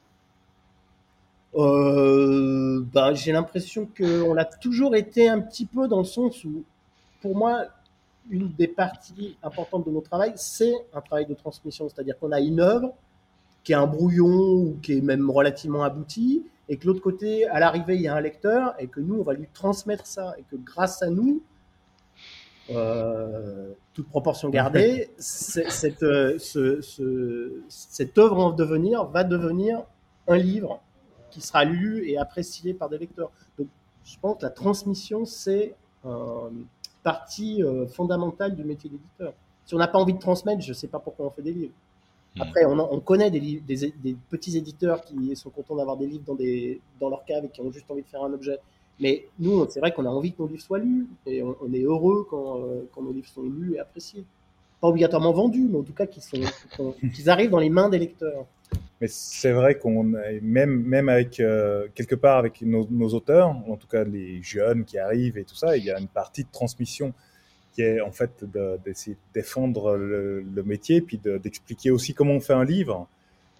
Euh, 1.55 2.81
bah, 2.93 3.13
j'ai 3.13 3.31
l'impression 3.31 3.87
qu'on 3.97 4.33
l'a 4.33 4.45
toujours 4.45 4.95
été 4.95 5.27
un 5.27 5.41
petit 5.41 5.65
peu 5.65 5.87
dans 5.87 5.99
le 5.99 6.05
sens 6.05 6.43
où, 6.45 6.63
pour 7.21 7.35
moi, 7.35 7.65
une 8.29 8.51
des 8.53 8.67
parties 8.67 9.37
importantes 9.43 9.85
de 9.85 9.91
notre 9.91 10.07
travail, 10.09 10.33
c'est 10.35 10.73
un 10.93 11.01
travail 11.01 11.25
de 11.25 11.33
transmission. 11.33 11.87
C'est-à-dire 11.89 12.17
qu'on 12.19 12.31
a 12.31 12.39
une 12.39 12.59
œuvre 12.59 12.93
qui 13.63 13.71
est 13.73 13.75
un 13.75 13.87
brouillon 13.87 14.53
ou 14.53 14.77
qui 14.81 14.97
est 14.97 15.01
même 15.01 15.29
relativement 15.29 15.83
aboutie, 15.83 16.45
et 16.69 16.77
que 16.77 16.85
l'autre 16.87 17.01
côté, 17.01 17.47
à 17.47 17.59
l'arrivée, 17.59 17.95
il 17.95 18.01
y 18.01 18.07
a 18.07 18.15
un 18.15 18.21
lecteur, 18.21 18.75
et 18.79 18.87
que 18.87 18.99
nous, 18.99 19.15
on 19.19 19.23
va 19.23 19.33
lui 19.33 19.47
transmettre 19.53 20.05
ça, 20.05 20.35
et 20.37 20.43
que 20.43 20.55
grâce 20.55 21.01
à 21.01 21.09
nous, 21.09 21.41
euh, 22.69 23.73
toute 23.93 24.07
proportion 24.09 24.49
gardée, 24.49 25.09
euh, 26.03 26.37
ce- 26.37 26.79
ce- 26.81 27.61
cette 27.67 28.17
œuvre 28.19 28.37
en 28.37 28.51
devenir 28.51 29.05
va 29.05 29.23
devenir 29.23 29.83
un 30.27 30.37
livre 30.37 30.79
qui 31.31 31.41
sera 31.41 31.65
lu 31.65 32.07
et 32.07 32.17
apprécié 32.17 32.73
par 32.75 32.87
des 32.89 32.99
lecteurs. 32.99 33.31
Donc, 33.57 33.67
je 34.03 34.17
pense 34.19 34.37
que 34.37 34.43
la 34.43 34.51
transmission, 34.51 35.25
c'est 35.25 35.75
une 36.05 36.65
partie 37.03 37.63
euh, 37.63 37.87
fondamentale 37.87 38.55
du 38.55 38.63
métier 38.63 38.89
d'éditeur. 38.89 39.33
Si 39.65 39.75
on 39.75 39.77
n'a 39.77 39.87
pas 39.87 39.99
envie 39.99 40.13
de 40.13 40.19
transmettre, 40.19 40.61
je 40.61 40.69
ne 40.69 40.73
sais 40.73 40.87
pas 40.87 40.99
pourquoi 40.99 41.27
on 41.27 41.29
fait 41.29 41.41
des 41.41 41.53
livres. 41.53 41.73
Hmm. 42.35 42.41
Après, 42.41 42.65
on, 42.65 42.99
connaît 42.99 43.31
des, 43.31 43.39
livres- 43.39 43.63
des, 43.67 43.93
des 44.03 44.15
petits 44.29 44.57
éditeurs 44.57 45.03
qui 45.03 45.35
sont 45.35 45.49
contents 45.49 45.75
d'avoir 45.75 45.97
des 45.97 46.07
livres 46.07 46.23
dans, 46.25 46.35
des, 46.35 46.79
dans 46.99 47.09
leur 47.09 47.25
cave 47.25 47.45
et 47.45 47.49
qui 47.49 47.61
ont 47.61 47.71
juste 47.71 47.89
envie 47.89 48.01
de 48.01 48.07
faire 48.07 48.23
un 48.23 48.33
objet. 48.33 48.57
Mais 48.99 49.25
nous, 49.39 49.65
c'est 49.69 49.79
vrai 49.79 49.93
qu'on 49.93 50.05
a 50.05 50.09
envie 50.09 50.33
que 50.33 50.41
nos 50.41 50.47
livres 50.47 50.61
soient 50.61 50.79
lus 50.79 51.07
et 51.25 51.41
on, 51.41 51.55
on 51.61 51.73
est 51.73 51.81
heureux 51.83 52.27
quand, 52.29 52.59
euh, 52.59 52.81
quand 52.93 53.01
nos 53.01 53.13
livres 53.13 53.27
sont 53.27 53.43
lus 53.43 53.75
et 53.75 53.79
appréciés. 53.79 54.25
Pas 54.81 54.87
obligatoirement 54.87 55.33
vendus, 55.33 55.67
mais 55.69 55.77
en 55.79 55.83
tout 55.83 55.93
cas 55.93 56.05
qu'ils 56.05 57.29
arrivent 57.29 57.49
dans 57.51 57.59
les 57.59 57.69
mains 57.69 57.89
des 57.89 57.99
lecteurs. 57.99 58.45
Mais 59.01 59.07
c'est 59.07 59.53
vrai 59.53 59.77
qu'on 59.77 60.03
même 60.03 60.83
même 60.83 61.07
avec 61.09 61.39
euh, 61.39 61.87
quelque 61.95 62.15
part 62.15 62.37
avec 62.37 62.61
nos, 62.61 62.85
auteurs, 63.13 63.49
en 63.49 63.77
tout 63.77 63.87
cas 63.87 64.03
les 64.03 64.41
jeunes 64.43 64.83
qui 64.83 64.97
arrivent 64.97 65.37
et 65.37 65.45
tout 65.45 65.55
ça, 65.55 65.77
il 65.77 65.85
y 65.85 65.91
a 65.91 65.97
une 65.99 66.09
partie 66.09 66.43
de 66.43 66.49
transmission 66.51 67.13
qui 67.71 67.81
est 67.81 68.01
en 68.01 68.11
fait 68.11 68.43
de- 68.43 68.77
d'essayer 68.83 69.15
de, 69.15 69.19
défendre 69.33 69.95
le, 69.95 70.41
le 70.41 70.63
métier, 70.63 70.99
puis 71.01 71.17
de- 71.17 71.37
d'expliquer 71.37 71.91
aussi 71.91 72.13
comment 72.13 72.33
on 72.33 72.39
fait 72.41 72.53
un 72.53 72.65
livre. 72.65 73.07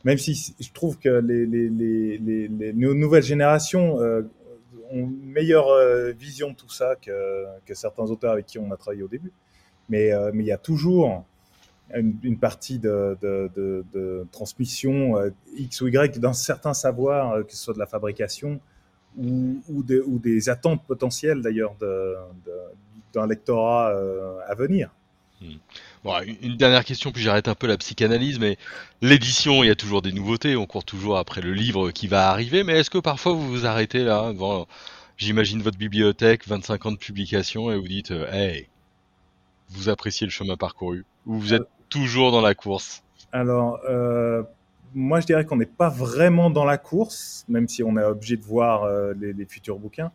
Même 0.03 0.17
si 0.17 0.55
je 0.59 0.71
trouve 0.73 0.97
que 0.97 1.09
les, 1.09 1.45
les, 1.45 1.69
les, 1.69 2.17
les, 2.17 2.47
les 2.47 2.73
nou- 2.73 2.93
nouvelles 2.93 3.23
générations 3.23 3.99
euh, 4.01 4.23
ont 4.91 4.99
une 5.09 5.25
meilleure 5.25 5.69
euh, 5.69 6.11
vision 6.11 6.51
de 6.51 6.55
tout 6.55 6.69
ça 6.69 6.95
que, 7.01 7.45
que 7.65 7.73
certains 7.73 8.05
auteurs 8.05 8.33
avec 8.33 8.45
qui 8.45 8.59
on 8.59 8.71
a 8.71 8.77
travaillé 8.77 9.03
au 9.03 9.07
début. 9.07 9.31
Mais, 9.87 10.11
mais 10.33 10.43
il 10.43 10.47
y 10.47 10.51
a 10.51 10.57
toujours 10.57 11.25
une, 11.95 12.37
partie 12.37 12.79
de, 12.79 13.17
transmission 14.31 15.17
euh, 15.17 15.29
X 15.57 15.81
ou 15.81 15.87
Y 15.87 16.19
d'un 16.19 16.33
certain 16.33 16.73
savoir, 16.73 17.33
euh, 17.33 17.43
que 17.43 17.51
ce 17.51 17.57
soit 17.57 17.73
de 17.73 17.79
la 17.79 17.87
fabrication 17.87 18.59
ou, 19.17 19.83
des- 19.83 20.49
attentes 20.49 20.83
potentielles 20.85 21.41
d'ailleurs 21.41 21.75
d'un 23.13 23.27
lectorat 23.27 23.91
euh, 23.91 24.39
à 24.47 24.55
venir. 24.55 24.91
Bon, 26.03 26.13
une- 26.41 26.57
dernière 26.57 26.83
question, 26.85 27.11
puis 27.11 27.21
j'arrête 27.23 27.47
un 27.47 27.55
peu 27.55 27.65
la 27.67 27.77
psychanalyse, 27.77 28.39
mais 28.39 28.57
l'édition, 29.01 29.63
il 29.63 29.67
y 29.67 29.71
a 29.71 29.75
toujours 29.75 30.01
des 30.01 30.11
nouveautés, 30.11 30.55
on 30.55 30.65
court 30.65 30.83
toujours 30.83 31.17
après 31.17 31.41
le 31.41 31.53
livre 31.53 31.91
qui 31.91 32.07
va 32.07 32.29
arriver, 32.29 32.63
mais 32.63 32.79
est-ce 32.79 32.89
que 32.89 32.97
parfois 32.97 33.33
vous 33.33 33.47
vous 33.47 33.65
arrêtez 33.65 34.03
là, 34.03 34.33
j'imagine, 35.17 35.61
votre 35.61 35.77
bibliothèque, 35.77 36.47
25 36.47 36.85
ans 36.85 36.91
de 36.91 36.97
publication, 36.97 37.71
et 37.71 37.77
vous 37.77 37.87
dites, 37.87 38.11
hey, 38.11 38.67
vous 39.69 39.89
appréciez 39.89 40.27
le 40.27 40.31
chemin 40.31 40.57
parcouru, 40.57 41.05
ou 41.25 41.39
vous 41.39 41.53
êtes 41.53 41.67
toujours 41.89 42.31
dans 42.31 42.41
la 42.41 42.55
course 42.55 43.03
Alors, 43.31 43.79
euh, 43.89 44.43
moi 44.95 45.19
je 45.19 45.25
dirais 45.25 45.45
qu'on 45.45 45.57
n'est 45.57 45.65
pas 45.65 45.89
vraiment 45.89 46.49
dans 46.49 46.65
la 46.65 46.77
course, 46.77 47.45
même 47.49 47.67
si 47.67 47.83
on 47.83 47.95
est 47.97 48.03
obligé 48.03 48.37
de 48.37 48.43
voir 48.43 48.83
euh, 48.83 49.13
les, 49.19 49.33
les 49.33 49.45
futurs 49.45 49.77
bouquins. 49.79 50.11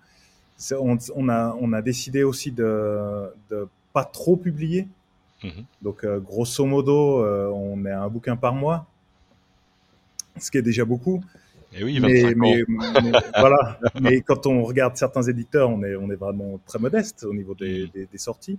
On, 0.73 0.97
on 1.17 1.29
a, 1.29 1.57
on 1.61 1.73
a 1.73 1.83
décidé 1.83 2.23
aussi 2.23 2.51
de, 2.53 3.31
de 3.51 3.67
pas 3.93 4.05
trop 4.05 4.37
publier. 4.37 4.87
Mhm. 5.43 5.65
Donc, 5.83 6.05
euh, 6.05 6.21
grosso 6.21 6.65
modo, 6.65 7.25
on 7.53 7.85
est 7.85 7.91
à 7.91 8.03
un 8.03 8.09
bouquin 8.09 8.37
par 8.37 8.55
mois, 8.55 8.87
ce 10.39 10.51
qui 10.51 10.59
est 10.59 10.63
déjà 10.63 10.85
beaucoup. 10.85 11.23
Et 11.73 11.79
Eh 11.81 11.85
oui, 11.85 11.99
25 11.99 12.37
mais, 12.37 12.63
ans. 12.63 12.65
mais- 12.69 13.03
mais- 13.03 13.13
voilà. 13.39 13.79
Mais 14.01 14.21
quand 14.21 14.47
on 14.47 14.63
regarde 14.63 14.97
certains 14.97 15.23
éditeurs, 15.23 15.69
on 15.71 15.83
est, 15.83 15.97
on 15.97 16.09
est 16.11 16.17
vraiment 16.17 16.59
très 16.67 16.79
modeste 16.79 17.25
au 17.25 17.35
niveau 17.35 17.55
des, 17.55 17.89
des- 17.89 18.07
des 18.07 18.19
sorties. 18.19 18.59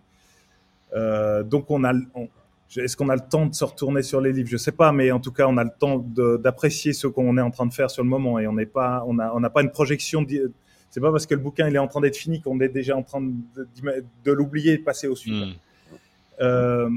Euh, 0.93 1.43
donc, 1.43 1.71
on 1.71 1.84
a, 1.86 1.93
on- 2.13 2.28
est-ce 2.75 2.97
qu'on 2.97 3.10
a 3.10 3.15
le 3.15 3.21
temps 3.21 3.45
de 3.45 3.54
se 3.54 3.63
retourner 3.63 4.01
sur 4.01 4.21
les 4.21 4.34
livres? 4.34 4.49
Je 4.49 4.58
sais 4.58 4.71
pas, 4.71 4.91
mais 4.91 5.12
en 5.12 5.19
tout 5.19 5.32
cas, 5.32 5.47
on 5.47 5.58
a 5.58 5.63
le 5.63 5.71
temps 5.78 5.99
d'apprécier 6.39 6.93
ce 6.93 7.08
qu'on 7.08 7.38
est 7.38 7.41
en 7.41 7.51
train 7.51 7.65
de 7.65 7.73
faire 7.73 7.89
sur 7.89 8.04
le 8.04 8.10
moment 8.10 8.39
et 8.39 8.47
on 8.47 8.54
n'est 8.54 8.65
pas, 8.65 9.04
on 9.08 9.19
a, 9.19 9.32
on 9.34 9.39
n'a 9.39 9.49
pas 9.49 9.62
une 9.62 9.71
projection. 9.71 10.25
C'est 10.89 11.01
pas 11.01 11.12
parce 11.12 11.25
que 11.25 11.36
le 11.36 11.41
bouquin 11.41 11.67
il 11.67 11.75
est 11.75 11.80
en 11.80 11.88
train 11.88 12.01
d'être 12.01 12.17
fini 12.17 12.41
qu'on 12.41 12.60
est 12.60 12.69
déjà 12.69 12.95
en 12.95 13.04
train 13.04 13.21
de, 13.21 14.32
l'oublier 14.32 14.73
et 14.73 14.78
de 14.78 14.84
passer 14.84 15.08
au 15.08 15.15
suivant. 15.15 15.47
Hmm. 15.47 15.54
Euh, 16.41 16.89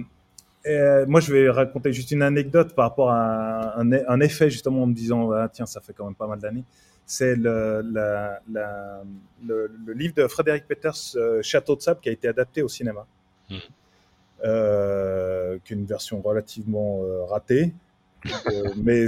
et 0.64 1.06
moi, 1.06 1.20
je 1.20 1.32
vais 1.32 1.48
raconter 1.48 1.92
juste 1.92 2.10
une 2.10 2.22
anecdote 2.22 2.74
par 2.74 2.88
rapport 2.88 3.10
à 3.10 3.78
un, 3.80 3.92
un 3.92 4.20
effet, 4.20 4.50
justement, 4.50 4.82
en 4.82 4.86
me 4.86 4.94
disant, 4.94 5.30
ah, 5.32 5.48
tiens, 5.48 5.66
ça 5.66 5.80
fait 5.80 5.92
quand 5.92 6.04
même 6.04 6.14
pas 6.14 6.26
mal 6.26 6.40
d'années. 6.40 6.64
C'est 7.06 7.36
le, 7.36 7.82
livre 9.94 10.14
de 10.14 10.26
Frédéric 10.26 10.66
Peters, 10.66 11.16
euh, 11.16 11.40
Château 11.42 11.74
de 11.74 11.80
sable, 11.80 12.00
qui 12.00 12.10
a 12.10 12.12
été 12.12 12.28
adapté 12.28 12.60
au 12.62 12.68
cinéma. 12.68 13.06
Mhm. 13.48 13.60
Euh, 14.44 15.58
qui 15.64 15.72
est 15.72 15.76
une 15.76 15.84
version 15.84 16.20
relativement 16.20 17.00
euh, 17.02 17.24
ratée, 17.24 17.72
Euh, 18.26 18.30
mais 18.76 19.06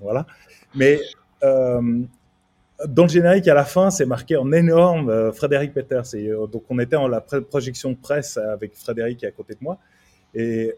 voilà. 0.00 0.26
Mais 0.74 0.98
dans 1.42 3.04
le 3.04 3.08
générique 3.08 3.48
à 3.48 3.54
la 3.54 3.64
fin, 3.64 3.88
c'est 3.90 4.04
marqué 4.04 4.36
en 4.36 4.52
énorme 4.52 5.32
Frédéric 5.32 5.72
Peters. 5.72 6.14
Et 6.14 6.28
donc 6.52 6.64
on 6.68 6.78
était 6.78 6.96
en 6.96 7.08
la 7.08 7.20
projection 7.22 7.94
presse 7.94 8.36
avec 8.36 8.74
Frédéric 8.74 9.24
à 9.24 9.30
côté 9.30 9.54
de 9.54 9.60
moi, 9.62 9.78
et 10.34 10.74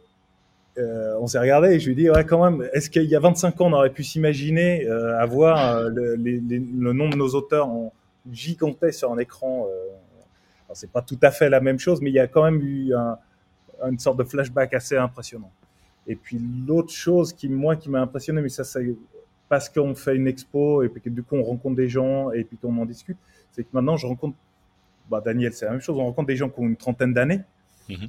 on 0.76 1.26
s'est 1.26 1.40
regardé 1.40 1.70
et 1.74 1.80
je 1.80 1.87
lui 1.90 1.92
ai 1.92 2.04
dit 2.04 2.08
quand 2.28 2.48
même, 2.48 2.68
est-ce 2.72 2.88
qu'il 2.88 3.02
y 3.04 3.16
a 3.16 3.20
25 3.20 3.61
ans 3.61 3.66
on 3.66 3.72
aurait 3.72 3.90
pu 3.92 4.04
s'imaginer 4.04 4.87
avoir 5.18 5.88
le, 5.88 6.14
les- 6.14 6.38
les- 6.38 6.58
le 6.61 6.92
nom 6.92 7.08
de 7.08 7.16
nos 7.16 7.30
auteurs 7.30 7.66
en 7.68 7.92
sur 8.92 9.12
un 9.12 9.18
écran 9.18 9.66
C'est 10.74 10.92
pas 10.92 11.02
tout 11.02 11.18
à 11.22 11.32
fait 11.32 11.48
la 11.50 11.61
même 11.61 11.80
chose, 11.80 12.00
mais 12.00 12.11
il 12.11 12.14
y 12.14 12.20
a 12.20 12.28
quand 12.28 12.44
même 12.44 12.61
eu 12.62 12.94
un, 12.94 13.18
une 13.88 13.98
sorte 13.98 14.18
de 14.18 14.24
flashback 14.24 14.74
assez 14.74 14.96
impressionnant. 14.96 15.50
Et 16.06 16.16
puis 16.16 16.40
l'autre 16.66 16.90
chose 16.92 17.32
qui 17.32 17.48
moi 17.48 17.76
qui 17.76 17.90
m'a 17.90 18.00
impressionné, 18.00 18.40
mais 18.42 18.48
ça 18.48 18.64
c'est 18.64 18.94
parce 19.48 19.68
qu'on 19.68 19.94
fait 19.94 20.16
une 20.16 20.26
expo 20.26 20.82
et 20.82 20.88
puis 20.88 21.00
que 21.00 21.10
du 21.10 21.22
coup 21.22 21.36
on 21.36 21.42
rencontre 21.42 21.76
des 21.76 21.88
gens 21.88 22.30
et 22.32 22.44
puis 22.44 22.56
qu'on 22.56 22.76
en 22.78 22.86
discute, 22.86 23.16
c'est 23.52 23.62
que 23.62 23.68
maintenant 23.72 23.96
je 23.96 24.06
rencontre, 24.06 24.36
bah 25.10 25.20
Daniel 25.24 25.52
c'est 25.52 25.64
la 25.66 25.72
même 25.72 25.80
chose, 25.80 25.96
on 25.98 26.04
rencontre 26.04 26.26
des 26.28 26.36
gens 26.36 26.48
qui 26.48 26.60
ont 26.60 26.66
une 26.66 26.76
trentaine 26.76 27.12
d'années 27.14 27.40
Mhm. 27.88 28.08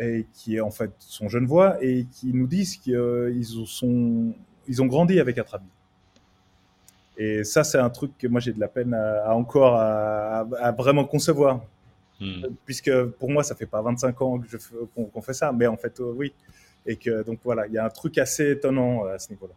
et 0.00 0.26
qui 0.32 0.60
en 0.60 0.70
fait 0.70 0.90
sont 0.98 1.28
Genevois 1.28 1.76
et 1.84 2.06
qui 2.10 2.32
nous 2.32 2.46
disent 2.48 2.76
qu'ils 2.76 3.44
sont, 3.66 4.32
ils 4.66 4.82
ont 4.82 4.86
grandi 4.86 5.20
avec 5.20 5.38
Atrabi. 5.38 5.66
Et 7.16 7.44
ça 7.44 7.64
c'est 7.64 7.78
un 7.78 7.90
truc 7.90 8.16
que 8.18 8.26
moi 8.26 8.40
j'ai 8.40 8.52
de 8.52 8.60
la 8.60 8.68
peine 8.68 8.94
à, 8.94 9.26
à 9.30 9.34
encore 9.34 9.74
à, 9.76 10.40
à- 10.40 10.48
à 10.60 10.72
vraiment 10.72 11.04
concevoir, 11.04 11.60
Hmm. 12.20 12.42
puisque 12.66 12.92
pour 13.18 13.30
moi 13.30 13.42
ça 13.42 13.54
fait 13.54 13.64
pas 13.66 13.80
25 13.80 14.20
ans 14.20 14.38
que 14.38 14.46
je 14.48 14.58
fais- 14.58 14.74
qu'on 14.94 15.22
fait 15.22 15.32
ça, 15.32 15.52
mais 15.52 15.66
en 15.66 15.76
fait 15.78 15.98
euh, 16.00 16.12
oui. 16.14 16.32
Et 16.86 16.96
que 16.96 17.22
donc 17.22 17.38
voilà, 17.44 17.66
il 17.66 17.72
y 17.72 17.78
a 17.78 17.84
un 17.84 17.88
truc 17.90 18.18
assez 18.18 18.50
étonnant 18.52 19.06
euh, 19.06 19.14
à 19.14 19.18
ce 19.18 19.30
niveau-là. 19.30 19.54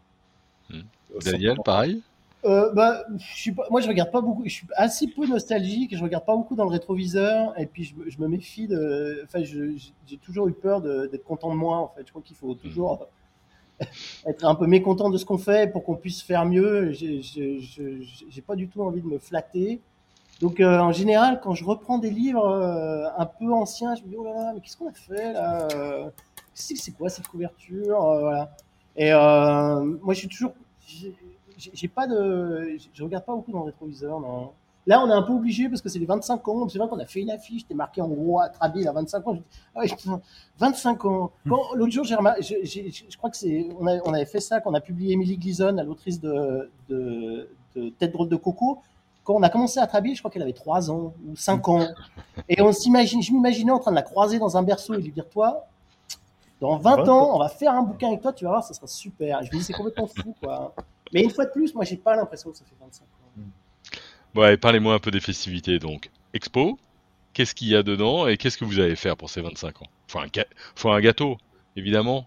Euh, 0.71 1.19
Daniel, 1.23 1.57
pareil? 1.63 2.01
Euh, 2.45 2.73
bah, 2.73 3.05
je 3.17 3.23
suis 3.41 3.51
pas, 3.53 3.65
moi, 3.69 3.79
je 3.79 3.87
regarde 3.87 4.11
pas 4.11 4.19
beaucoup. 4.19 4.43
Je 4.45 4.49
suis 4.53 4.67
assez 4.75 5.07
peu 5.07 5.25
nostalgique. 5.25 5.95
Je 5.95 6.03
regarde 6.03 6.25
pas 6.25 6.35
beaucoup 6.35 6.55
dans 6.57 6.65
le 6.65 6.71
rétroviseur. 6.71 7.57
Et 7.57 7.65
puis, 7.65 7.85
je, 7.85 7.95
me- 7.95 8.09
je 8.09 8.19
me 8.19 8.27
méfie 8.27 8.67
de. 8.67 9.21
Enfin, 9.23 9.41
j'ai 9.43 10.17
toujours 10.17 10.49
eu 10.49 10.53
peur 10.53 10.81
d'être 10.81 11.23
content 11.23 11.51
de 11.51 11.55
moi. 11.57 11.77
En 11.77 11.87
fait, 11.95 12.03
je 12.05 12.11
crois 12.11 12.21
qu'il 12.21 12.35
faut 12.35 12.53
toujours 12.55 13.07
être 14.25 14.43
un 14.45 14.55
peu 14.55 14.67
mécontent 14.67 15.09
de 15.09 15.17
ce 15.17 15.23
qu'on 15.25 15.37
fait 15.37 15.71
pour 15.71 15.83
qu'on 15.85 15.95
puisse 15.95 16.21
faire 16.21 16.45
mieux. 16.45 16.91
J'ai 16.91 18.41
pas 18.45 18.55
du 18.57 18.67
tout 18.67 18.81
envie 18.81 19.01
de 19.01 19.07
me 19.07 19.19
flatter. 19.19 19.79
Donc, 20.43 20.59
euh, 20.59 20.77
en 20.77 20.91
général, 20.91 21.39
quand 21.41 21.53
je 21.53 21.63
reprends 21.63 21.97
des 21.99 22.09
livres 22.09 22.45
euh, 22.45 23.07
un 23.17 23.25
peu 23.25 23.53
anciens, 23.53 23.95
je 23.95 24.03
me 24.03 24.09
dis 24.09 24.15
oh 24.17 24.25
là 24.25 24.33
là, 24.33 24.51
mais 24.53 24.59
qu'est-ce 24.59 24.75
qu'on 24.75 24.89
a 24.89 24.91
fait 24.91 25.31
là 25.31 25.69
Euh, 25.73 26.09
C'est 26.53 26.91
quoi 26.91 27.07
cette 27.07 27.29
couverture 27.29 27.97
Voilà. 28.01 28.51
Et 28.97 29.11
moi, 29.13 30.13
je 30.13 30.19
suis 30.19 30.27
toujours. 30.27 30.51
j'ai- 31.57 31.87
pas 31.87 32.07
de, 32.07 32.75
je 32.93 33.03
regarde 33.03 33.23
pas 33.23 33.33
beaucoup 33.33 33.53
dans 33.53 33.59
le 33.59 33.65
rétroviseur, 33.67 34.19
non. 34.19 34.51
Là, 34.85 35.01
on 35.01 35.09
est 35.09 35.13
un 35.13 35.21
peu 35.21 35.31
obligé 35.31 35.69
parce 35.69 35.81
que 35.81 35.87
c'est 35.87 35.99
les 35.99 36.05
25 36.05 36.45
ans. 36.49 36.67
C'est 36.67 36.77
vrai 36.77 36.89
qu'on 36.89 36.99
a 36.99 37.05
fait 37.05 37.21
une 37.21 37.31
affiche, 37.31 37.61
c'était 37.61 37.73
marqué 37.73 38.01
en 38.01 38.09
gros 38.09 38.41
à 38.41 38.49
Trabil 38.49 38.85
à 38.85 38.91
25 38.91 39.25
ans. 39.25 39.33
Je 39.35 39.39
dis, 39.39 39.45
ah 39.75 39.79
ouais, 39.79 39.87
putain, 39.87 40.19
25 40.59 41.05
ans. 41.05 41.31
Quand 41.47 41.73
l'autre 41.73 41.93
jour, 41.93 42.03
j'ai 42.03 42.15
remarqué, 42.15 42.41
je, 42.43 43.17
crois 43.17 43.29
que 43.29 43.37
c'est, 43.37 43.69
on 43.79 44.13
avait 44.13 44.25
fait 44.25 44.41
ça, 44.41 44.59
qu'on 44.59 44.73
a 44.73 44.81
publié 44.81 45.13
Émilie 45.13 45.37
Gleason, 45.37 45.73
l'autrice 45.85 46.19
de, 46.19 46.69
de, 46.89 47.47
de 47.77 47.89
Tête 47.91 48.11
drôle 48.11 48.27
de 48.27 48.35
coco. 48.35 48.79
Quand 49.23 49.35
on 49.35 49.43
a 49.43 49.49
commencé 49.49 49.79
à 49.79 49.87
Trabil, 49.87 50.15
je 50.15 50.21
crois 50.21 50.29
qu'elle 50.31 50.41
avait 50.41 50.53
3 50.53 50.91
ans 50.91 51.13
ou 51.25 51.35
5 51.35 51.67
ans. 51.69 51.87
Et 52.49 52.61
on 52.61 52.71
s'imagine, 52.73 53.21
je 53.21 53.31
m'imaginais 53.31 53.71
en 53.71 53.79
train 53.79 53.91
de 53.91 53.95
la 53.95 54.01
croiser 54.01 54.37
dans 54.39 54.57
un 54.57 54.63
berceau 54.63 54.93
et 54.95 55.01
lui 55.01 55.11
dire, 55.11 55.29
toi, 55.29 55.65
dans 56.59 56.77
20 56.77 56.97
20 56.97 57.07
ans, 57.09 57.35
on 57.35 57.39
va 57.39 57.49
faire 57.49 57.73
un 57.73 57.83
bouquin 57.83 58.07
avec 58.07 58.21
toi, 58.21 58.33
tu 58.33 58.43
vas 58.43 58.51
voir, 58.51 58.63
ça 58.63 58.73
sera 58.73 58.87
super. 58.87 59.41
Et 59.41 59.45
je 59.45 59.51
me 59.53 59.57
dis, 59.57 59.63
c'est 59.63 59.73
complètement 59.73 60.07
fou, 60.07 60.35
quoi. 60.41 60.73
Mais 61.13 61.21
une 61.23 61.29
fois 61.29 61.45
de 61.45 61.51
plus, 61.51 61.73
moi, 61.73 61.85
j'ai 61.85 61.97
pas 61.97 62.15
l'impression 62.15 62.51
que 62.51 62.57
ça 62.57 62.65
fait 62.65 62.75
25 62.79 63.03
ans. 63.03 63.07
Ouais, 64.35 64.57
parlez-moi 64.57 64.95
un 64.95 64.99
peu 64.99 65.11
des 65.11 65.19
festivités 65.19 65.77
donc. 65.77 66.09
Expo, 66.33 66.79
qu'est-ce 67.33 67.53
qu'il 67.53 67.67
y 67.69 67.75
a 67.75 67.83
dedans 67.83 68.27
et 68.27 68.37
qu'est-ce 68.37 68.57
que 68.57 68.65
vous 68.65 68.79
allez 68.79 68.95
faire 68.95 69.15
pour 69.15 69.29
ces 69.29 69.41
25 69.41 69.83
ans? 69.83 69.87
Faut 70.07 70.19
un, 70.19 70.25
faut 70.75 70.89
un 70.89 70.99
gâteau, 71.01 71.37
évidemment. 71.75 72.25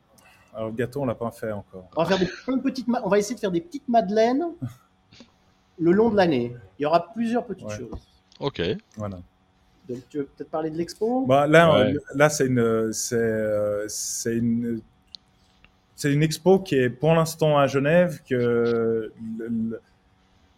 Alors 0.54 0.68
le 0.68 0.74
gâteau, 0.74 1.02
on 1.02 1.04
l'a 1.04 1.14
pas 1.16 1.30
fait 1.32 1.50
encore. 1.52 1.84
On 1.96 2.02
va 2.02 2.08
faire 2.08 2.18
des 2.18 2.26
plein 2.44 2.56
de 2.56 2.62
petites, 2.62 2.86
ma- 2.88 3.02
on 3.04 3.08
va 3.08 3.18
essayer 3.18 3.34
de 3.34 3.40
faire 3.40 3.50
des 3.50 3.60
petites 3.60 3.88
madeleines 3.88 4.44
le 5.78 5.92
long 5.92 6.10
de 6.10 6.16
l'année. 6.16 6.54
Il 6.78 6.82
y 6.82 6.86
aura 6.86 7.12
plusieurs 7.12 7.44
petites 7.44 7.66
Ouais. 7.66 7.76
choses. 7.78 8.00
Ok. 8.40 8.60
Voilà. 8.96 9.18
Donc, 9.88 9.98
tu 10.10 10.18
veux 10.18 10.24
peut-être 10.24 10.50
parler 10.50 10.70
de 10.70 10.76
l'expo? 10.76 11.24
Bah, 11.26 11.46
là, 11.46 11.72
Ouais. 11.72 11.92
euh, 11.94 11.98
là, 12.14 12.28
c'est 12.28 12.46
une, 12.46 12.92
c'est, 12.92 13.14
euh, 13.16 13.84
c'est 13.88 14.36
une, 14.36 14.80
c'est 15.94 16.12
une 16.12 16.22
expo 16.22 16.58
qui 16.58 16.74
est 16.74 16.90
pour 16.90 17.14
l'instant 17.14 17.56
à 17.56 17.66
Genève. 17.66 18.20
Que 18.28 19.12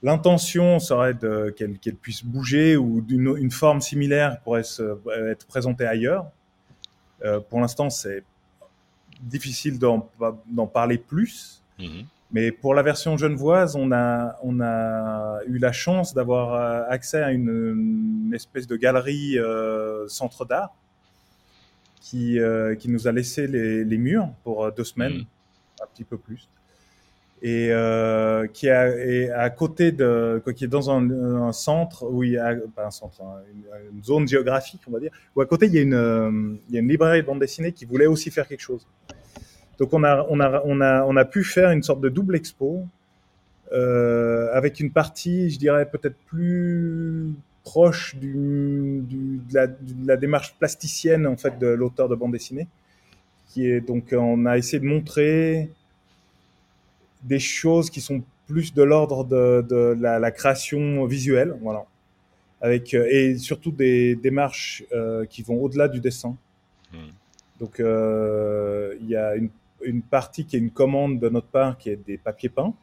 l'intention 0.03 0.79
serait 0.79 1.15
de, 1.15 1.51
qu'elle, 1.57 1.79
qu'elle 1.79 1.97
puisse 1.97 2.25
bouger 2.25 2.77
ou 2.77 3.01
d'une 3.01 3.37
une 3.37 3.51
forme 3.51 3.81
similaire 3.81 4.41
pourrait 4.41 4.63
se, 4.63 4.97
être 5.31 5.47
présentée 5.47 5.87
ailleurs. 5.87 6.27
Euh, 7.25 7.41
pour 7.41 7.61
l'instant, 7.61 7.91
c'est 7.91 8.25
difficile 9.21 9.79
d'en, 9.79 10.09
d'en 10.47 10.67
parler 10.67 10.99
plus. 10.99 11.63
Mhm. 11.79 12.05
Mais 12.31 12.53
pour 12.53 12.75
la 12.75 12.83
version 12.83 13.17
genevoise, 13.17 13.75
on 13.75 13.91
a, 13.91 14.37
on 14.43 14.61
a 14.61 15.41
eu 15.47 15.59
la 15.59 15.73
chance 15.73 16.13
d'avoir 16.13 16.55
euh, 16.55 16.85
accès 16.91 17.23
à 17.23 17.33
une, 17.33 17.49
une 18.29 18.35
espèce 18.35 18.67
de 18.67 18.77
galerie 18.77 19.39
euh, 19.39 20.07
centre 20.09 20.45
d'art 20.45 20.75
qui, 22.03 22.39
euh, 22.39 22.75
qui 22.75 22.91
nous 22.91 23.09
a 23.09 23.13
laissé 23.13 23.47
les, 23.47 23.83
les 23.85 23.99
murs 23.99 24.29
pour 24.45 24.65
euh, 24.65 24.71
deux 24.71 24.85
semaines, 24.85 25.13
Mhm. 25.15 25.25
un 25.83 25.87
petit 25.95 26.05
peu 26.05 26.19
plus. 26.19 26.49
Et 27.41 27.69
euh, 27.71 28.47
qui 28.49 28.69
a, 28.69 28.89
est 28.89 29.31
à 29.31 29.49
côté 29.49 29.93
de, 29.93 30.43
qui 30.57 30.65
est 30.65 30.69
dans 30.69 30.91
un, 30.91 31.09
un 31.11 31.53
centre 31.53 32.05
où 32.11 32.25
il 32.25 32.33
y 32.33 32.37
a, 32.39 32.57
pas 32.75 32.87
un 32.87 32.91
centre, 32.91 33.23
hein, 33.23 33.37
une, 33.53 33.97
une 33.97 34.03
zone 34.05 34.27
géographique, 34.27 34.81
on 34.89 34.91
va 34.91 34.99
dire, 35.01 35.13
où 35.37 35.41
à 35.41 35.47
côté 35.47 35.67
il 35.67 35.73
y 35.75 35.79
a 35.79 35.83
une, 35.83 35.95
euh, 35.95 36.31
il 36.69 36.75
y 36.75 36.79
a 36.79 36.81
une 36.81 36.89
librairie 36.89 37.23
de 37.23 37.27
bande 37.27 37.39
dessinée 37.39 37.71
qui 37.73 37.85
voulait 37.85 38.07
aussi 38.07 38.31
faire 38.31 38.47
quelque 38.49 38.61
chose. 38.61 38.85
Donc 39.79 39.93
on 39.93 40.03
a, 40.05 40.27
on 40.29 40.41
a, 40.41 40.63
on 40.65 40.81
a, 40.81 41.05
on 41.05 41.17
a 41.17 41.25
pu 41.25 41.45
faire 41.45 41.71
une 41.71 41.83
sorte 41.83 42.01
de 42.01 42.09
double 42.09 42.37
expo 42.37 42.85
euh, 43.73 44.49
avec 44.53 44.81
une 44.81 44.91
partie, 44.91 45.51
je 45.51 45.59
dirais 45.59 45.89
peut-être 45.89 46.17
plus 46.27 47.33
proche 47.65 48.17
du, 48.17 49.03
du, 49.03 49.41
de, 49.49 49.55
la, 49.55 49.67
de 49.67 50.07
la 50.07 50.17
démarche 50.17 50.55
plasticienne 50.59 51.27
en 51.27 51.37
fait 51.37 51.59
de 51.59 51.67
l'auteur 51.67 52.09
de 52.09 52.15
bande 52.15 52.33
dessinée, 52.33 52.67
qui 53.49 53.67
est 53.67 53.81
donc 53.81 54.13
on 54.13 54.47
a 54.47 54.57
essayé 54.57 54.81
de 54.81 54.87
montrer 54.87 55.71
des 57.23 57.39
choses 57.39 57.91
qui 57.91 58.01
sont 58.01 58.23
plus 58.47 58.73
de 58.73 58.83
l'ordre 58.83 59.25
de, 59.25 59.65
de 59.69 59.97
la, 60.01 60.19
la 60.19 60.31
création 60.31 61.05
visuelle, 61.05 61.55
voilà, 61.61 61.85
avec 62.61 62.95
euh, 62.95 63.07
et 63.11 63.37
surtout 63.37 63.71
des 63.71 64.17
démarches 64.17 64.83
euh, 64.93 65.27
qui 65.27 65.43
vont 65.43 65.63
au-delà 65.63 65.89
du 65.89 66.01
dessin. 66.01 66.37
Mhm. 66.93 67.13
Donc 67.61 67.81
euh, 67.81 68.95
il 69.01 69.09
y 69.09 69.17
a 69.17 69.37
une, 69.37 69.51
une 69.83 70.03
partie 70.03 70.45
qui 70.45 70.57
est 70.57 70.59
une 70.59 70.71
commande 70.71 71.21
de 71.21 71.29
notre 71.29 71.49
part 71.49 71.79
qui 71.79 71.91
est 71.91 71.97
des 71.97 72.19
papiers 72.19 72.49
peints 72.49 72.75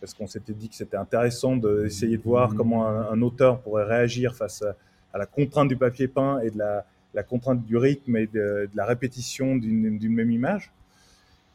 parce 0.00 0.12
qu'on 0.12 0.26
s'était 0.26 0.52
dit 0.52 0.68
que 0.68 0.74
c'était 0.74 0.98
intéressant 0.98 1.56
d'essayer 1.56 2.18
de 2.18 2.22
voir 2.22 2.54
comment 2.54 2.86
un, 2.86 3.10
un 3.10 3.22
auteur 3.22 3.60
pourrait 3.60 3.84
réagir 3.84 4.34
face 4.34 4.62
à, 4.62 4.76
à 5.14 5.18
la 5.18 5.24
contrainte 5.24 5.68
du 5.68 5.76
papier 5.76 6.08
peint 6.08 6.40
et 6.40 6.50
de 6.50 6.58
la, 6.58 6.84
la 7.14 7.22
contrainte 7.22 7.64
du 7.64 7.76
rythme 7.76 8.16
et 8.16 8.26
de, 8.26 8.68
de 8.70 8.76
la 8.76 8.84
répétition 8.84 9.56
d'une 9.56 10.14
même 10.14 10.30
image. 10.30 10.72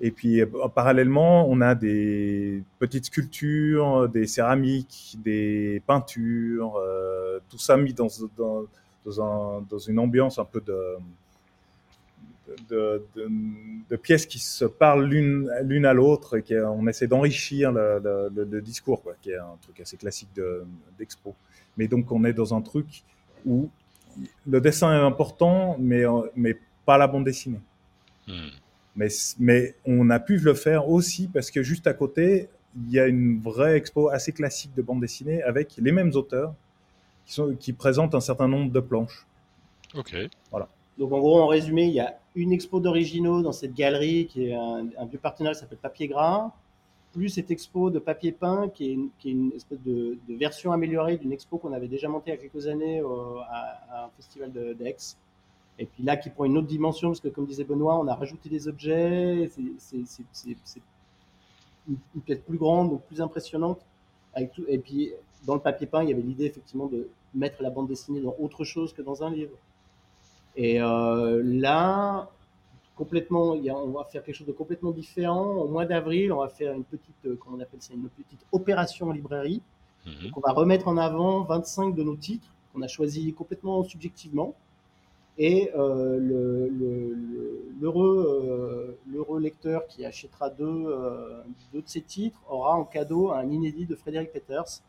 Et 0.02 0.12
puis, 0.12 0.42
euh, 0.42 0.48
parallèlement, 0.74 1.48
on 1.50 1.60
a 1.60 1.76
des 1.76 2.64
petites 2.80 3.06
sculptures, 3.06 4.08
des 4.08 4.28
céramiques, 4.28 5.18
des 5.24 5.84
peintures, 5.86 6.78
euh, 6.78 7.40
tout 7.50 7.58
ça 7.58 7.76
mis 7.76 7.94
dans, 7.94 8.08
dans, 8.38 8.64
dans, 9.06 9.22
un, 9.22 9.62
dans 9.70 9.78
une 9.80 10.00
ambiance 10.00 10.40
un 10.40 10.46
peu 10.46 10.62
de, 10.62 10.96
de, 12.70 13.04
de, 13.16 13.30
de 13.90 13.96
pièces 13.96 14.26
qui 14.26 14.40
se 14.40 14.66
parlent 14.66 15.06
l'une 15.06 15.50
l'une 15.64 15.86
à 15.86 15.94
l'autre 15.94 16.38
et 16.38 16.44
qu'on 16.44 16.88
essaie 16.88 17.08
d'enrichir 17.08 17.72
le, 17.72 18.00
le, 18.04 18.32
le, 18.36 18.44
le 18.46 18.62
discours, 18.62 19.02
quoi, 19.02 19.14
qui 19.22 19.32
est 19.32 19.38
un 19.38 19.58
truc 19.62 19.80
assez 19.82 19.98
classique 19.98 20.30
de- 20.36 20.64
d'expo. 20.98 21.36
Mais 21.78 21.88
donc, 21.88 22.12
on 22.12 22.24
est 22.26 22.34
dans 22.34 22.54
un 22.54 22.62
truc 22.62 23.04
où 23.46 23.70
le 24.48 24.60
dessin 24.60 24.94
est 24.94 25.06
important, 25.06 25.78
mais, 25.80 26.04
mais 26.36 26.58
pas 26.86 26.98
la 26.98 27.08
bande 27.08 27.24
dessinée. 27.24 27.62
Mhm. 28.28 28.52
Mais, 28.96 29.08
mais 29.40 29.76
on 29.86 30.10
a 30.10 30.20
pu 30.20 30.38
le 30.38 30.54
faire 30.54 30.90
aussi 30.90 31.28
parce 31.28 31.52
que 31.52 31.64
juste 31.64 31.88
à 31.88 31.94
côté, 31.94 32.50
il 32.76 32.92
y 32.92 33.00
a 33.00 33.08
une 33.08 33.40
vraie 33.42 33.78
expo 33.78 34.10
assez 34.10 34.32
classique 34.32 34.74
de 34.76 34.82
bande 34.82 35.00
dessinée 35.00 35.42
avec 35.44 35.76
les 35.78 35.92
mêmes 35.92 36.12
auteurs 36.16 36.54
qui, 37.26 37.34
sont, 37.34 37.56
qui 37.56 37.74
présentent 37.74 38.14
un 38.16 38.20
certain 38.20 38.48
nombre 38.48 38.72
de 38.72 38.80
planches. 38.80 39.26
Ok. 39.96 40.16
Donc 40.98 41.14
en 41.14 41.20
gros, 41.20 41.40
en 41.40 41.48
résumé, 41.48 41.86
il 41.86 41.94
y 41.94 42.00
a 42.02 42.20
une 42.42 42.52
expo 42.54 42.80
d'originaux 42.80 43.42
dans 43.42 43.52
cette 43.52 43.74
galerie 43.74 44.28
qui 44.28 44.46
est 44.48 44.54
un, 44.54 44.88
un 44.98 45.06
vieux 45.06 45.20
partenaire 45.20 45.54
qui 45.54 45.60
s'appelle 45.60 45.78
Papier 45.78 46.08
Gras, 46.08 46.52
plus 47.12 47.30
cette 47.30 47.52
expo 47.52 47.90
de 47.90 48.00
papier 48.00 48.32
peint 48.32 48.70
qui 48.70 48.92
est 48.92 49.30
une, 49.30 49.52
espèce 49.56 49.82
de, 49.84 50.18
version 50.30 50.72
améliorée 50.72 51.18
d'une 51.18 51.32
expo 51.32 51.58
qu'on 51.58 51.74
avait 51.74 51.88
déjà 51.88 52.08
montée 52.08 52.32
il 52.32 52.36
y 52.36 52.38
a 52.38 52.42
quelques 52.42 52.68
années 52.68 53.02
à, 53.50 54.06
un 54.06 54.10
festival 54.16 54.52
de- 54.52 54.74
d'Aix. 54.74 54.96
Et 55.80 55.86
puis 55.86 56.04
là, 56.04 56.18
qui 56.18 56.30
prend 56.30 56.44
une 56.46 56.58
autre 56.58 56.68
dimension, 56.68 57.10
parce 57.10 57.22
que 57.22 57.30
comme 57.30 57.46
disait 57.46 57.64
Benoît, 57.64 57.98
on 58.00 58.08
a 58.08 58.14
rajouté 58.14 58.50
des 58.50 58.68
objets, 58.68 59.50
c'est- 59.50 60.04
c'est- 60.04 60.26
c'est 60.64 60.82
pièce 62.26 62.40
plus 62.40 62.58
grande, 62.58 62.90
donc 62.92 63.02
plus 63.04 63.22
impressionnante. 63.22 63.80
Et 64.68 64.78
puis 64.78 65.12
dans 65.46 65.56
le 65.56 65.62
papier 65.62 65.88
peint, 65.88 66.04
il 66.04 66.10
y 66.10 66.14
avait 66.14 66.22
l'idée 66.22 66.46
effectivement 66.46 66.88
de 66.88 67.10
mettre 67.34 67.64
la 67.64 67.70
bande 67.70 67.88
dessinée 67.88 68.22
dans 68.22 68.36
autre 68.40 68.64
chose 68.64 68.94
que 68.94 69.02
dans 69.02 69.24
un 69.24 69.32
livre. 69.32 69.56
Et 70.62 70.82
euh, 70.82 71.42
là, 71.44 72.30
complètement, 72.98 73.56
il 73.56 73.64
y 73.64 73.70
a- 73.70 73.78
on 73.78 73.92
va 73.92 74.04
faire 74.04 74.24
quelque 74.24 74.36
chose 74.36 74.48
de 74.48 74.52
complètement 74.52 74.92
différent. 74.92 75.46
Au 75.64 75.68
mois 75.70 75.86
d'avril, 75.86 76.34
on 76.34 76.40
va 76.42 76.50
faire 76.50 76.74
une 76.74 76.84
petite, 76.84 77.16
euh, 77.26 77.38
comment 77.40 77.56
on 77.58 77.62
appelle 77.62 77.82
ça, 77.82 77.94
une 77.94 78.10
petite 78.10 78.42
opération 78.52 79.08
en 79.08 79.14
librairie. 79.14 79.62
Mhm. 80.06 80.24
Donc, 80.26 80.38
on 80.38 80.42
va 80.42 80.52
remettre 80.52 80.88
en 80.90 80.98
avant 80.98 81.44
25 81.44 81.96
de 81.96 82.04
nos 82.04 82.16
titres 82.16 82.50
qu'on 82.74 82.82
a 82.82 82.88
choisis 82.88 83.34
complètement 83.34 83.84
subjectivement. 83.84 84.54
Et 85.38 85.72
euh, 85.78 86.18
le- 86.20 86.68
le- 86.68 87.14
le- 87.80 88.98
l'heureux 89.10 89.40
lecteur 89.40 89.88
qui 89.88 90.06
achètera 90.06 90.50
deux, 90.50 90.84
deux 91.74 91.82
de 91.82 91.88
ces 91.88 92.02
titres 92.02 92.40
aura 92.50 92.74
en 92.76 92.84
cadeau 92.84 93.32
un 93.32 93.48
inédit 93.50 93.86
de 93.86 93.96
Frédéric 93.96 94.34
Peters, 94.34 94.82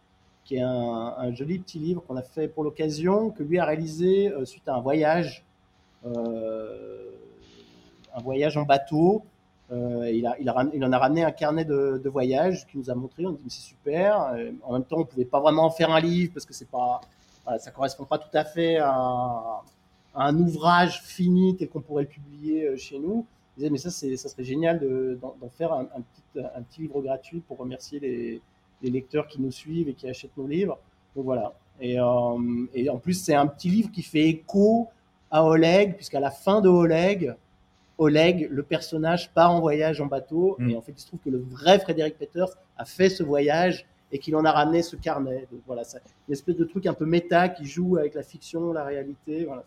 qui 0.44 0.56
est 0.56 0.62
un, 0.62 1.14
un 1.16 1.32
joli 1.32 1.60
petit 1.60 1.78
livre 1.78 2.02
qu'on 2.06 2.16
a 2.16 2.22
fait 2.22 2.48
pour 2.48 2.64
l'occasion, 2.64 3.30
que 3.30 3.44
lui 3.44 3.58
a 3.60 3.64
réalisé 3.64 4.32
suite 4.44 4.66
à 4.68 4.74
un 4.74 4.80
voyage, 4.80 5.44
un 6.04 6.10
voyage 8.22 8.56
en 8.56 8.62
bateau. 8.62 9.24
Euh, 9.72 10.10
il, 10.10 10.26
a, 10.26 10.32
a 10.32 10.64
en 10.64 10.92
a 10.92 10.98
ramené 10.98 11.22
un 11.22 11.30
carnet 11.30 11.64
de, 11.64 12.00
de 12.02 12.08
voyage 12.08 12.66
qu'il 12.66 12.80
nous 12.80 12.90
a 12.90 12.94
montré. 12.94 13.24
On 13.24 13.32
dit 13.32 13.40
mais 13.44 13.50
c'est 13.50 13.62
super. 13.62 14.32
Euh, 14.34 14.50
en 14.64 14.72
même 14.72 14.84
temps, 14.84 14.98
on 14.98 15.04
pouvait 15.04 15.24
pas 15.24 15.40
vraiment 15.40 15.64
en 15.64 15.70
faire 15.70 15.90
un 15.90 16.00
livre 16.00 16.32
parce 16.34 16.44
que 16.44 16.52
c'est 16.52 16.68
pas, 16.68 17.00
ça 17.58 17.70
correspond 17.70 18.04
pas 18.04 18.18
tout 18.18 18.36
à 18.36 18.44
fait 18.44 18.78
à, 18.78 19.62
un 20.14 20.38
ouvrage 20.38 21.02
fini 21.02 21.56
tel 21.56 21.68
qu'on 21.68 21.80
pourrait 21.80 22.02
le 22.02 22.08
publier 22.08 22.66
euh, 22.66 22.76
chez 22.76 22.98
nous. 22.98 23.26
Il 23.56 23.60
disait 23.60 23.70
mais 23.70 23.78
ça, 23.78 23.90
ça 23.90 24.28
serait 24.28 24.44
génial 24.44 24.80
de- 24.80 25.18
d'en, 25.20 25.48
faire 25.50 25.72
un, 25.72 25.86
petit, 26.62 26.82
livre 26.82 27.00
gratuit 27.00 27.40
pour 27.40 27.58
remercier 27.58 28.00
les, 28.00 28.40
lecteurs 28.82 29.28
qui 29.28 29.40
nous 29.40 29.52
suivent 29.52 29.88
et 29.88 29.94
qui 29.94 30.08
achètent 30.08 30.36
nos 30.36 30.46
livres. 30.46 30.78
Donc 31.14 31.26
voilà. 31.26 31.52
Euh, 31.82 32.66
et 32.74 32.90
en 32.90 32.98
plus, 32.98 33.14
c'est 33.14 33.34
un 33.34 33.46
petit 33.46 33.68
livre 33.68 33.90
qui 33.92 34.02
fait 34.02 34.28
écho 34.28 34.88
à 35.30 35.44
Oleg, 35.44 35.94
puisqu'à 35.96 36.20
la 36.20 36.30
fin 36.30 36.60
de 36.60 36.68
Oleg, 36.68 37.34
Oleg, 37.98 38.48
le 38.50 38.62
personnage, 38.62 39.30
part 39.32 39.50
en 39.50 39.60
voyage 39.60 40.00
en 40.00 40.06
bateau. 40.06 40.56
Mm. 40.58 40.70
Et 40.70 40.76
en 40.76 40.80
fait, 40.80 40.92
il 40.92 41.00
se 41.00 41.06
trouve 41.06 41.20
que 41.20 41.30
le 41.30 41.38
vrai 41.38 41.78
Frédéric 41.78 42.18
Peters 42.18 42.48
a 42.78 42.84
fait 42.84 43.10
ce 43.10 43.22
voyage 43.22 43.86
et 44.12 44.18
qu'il 44.18 44.34
en 44.36 44.44
a 44.44 44.50
ramené 44.52 44.82
ce 44.82 44.96
carnet. 44.96 45.46
Donc 45.52 45.60
voilà, 45.66 45.84
c'est 45.84 45.98
une 46.28 46.32
espèce 46.32 46.56
de 46.56 46.64
truc 46.64 46.86
un 46.86 46.94
peu 46.94 47.04
méta 47.06 47.48
qui 47.48 47.64
joue 47.66 47.96
avec 47.96 48.14
la 48.14 48.22
fiction, 48.22 48.72
la 48.72 48.84
réalité. 48.84 49.44
Voilà, 49.44 49.62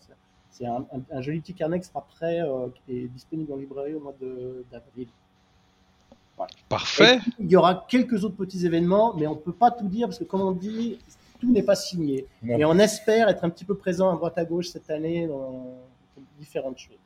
c'est- 0.49 0.65
un, 0.65 0.85
un- 0.93 1.17
un 1.17 1.21
joli 1.21 1.39
petit 1.41 1.53
carnet 1.53 1.79
qui 1.79 1.87
sera 1.87 2.05
prêt, 2.15 2.41
euh, 2.41 2.67
qui 2.85 2.97
est 2.97 3.07
disponible 3.07 3.53
en 3.53 3.55
librairie 3.57 3.93
au 3.95 3.99
mois 4.01 4.13
de- 4.21 4.63
d'avril. 4.71 5.07
Parfait. 6.67 7.19
Il 7.39 7.49
y 7.49 7.55
aura 7.55 7.85
quelques 7.87 8.23
autres 8.23 8.35
petits 8.35 8.65
événements, 8.65 9.13
mais 9.15 9.27
on 9.27 9.31
ne 9.35 9.39
peut 9.39 9.53
pas 9.53 9.71
tout 9.71 9.87
dire 9.87 10.07
parce 10.07 10.19
que, 10.19 10.23
comme 10.23 10.41
on 10.41 10.51
dit, 10.51 10.97
tout 11.43 11.51
n'est 11.51 11.63
pas 11.63 11.75
signé. 11.75 12.25
Non. 12.41 12.57
Et 12.57 12.65
on 12.65 12.79
espère 12.79 13.27
être 13.27 13.43
un 13.43 13.49
petit 13.49 13.65
peu 13.65 13.75
présent 13.75 14.11
à 14.11 14.15
droite 14.15 14.37
à 14.37 14.45
gauche 14.45 14.67
cette 14.67 14.89
année 14.89 15.27
dans 15.27 15.77
différentes 16.39 16.79
choses. 16.79 16.97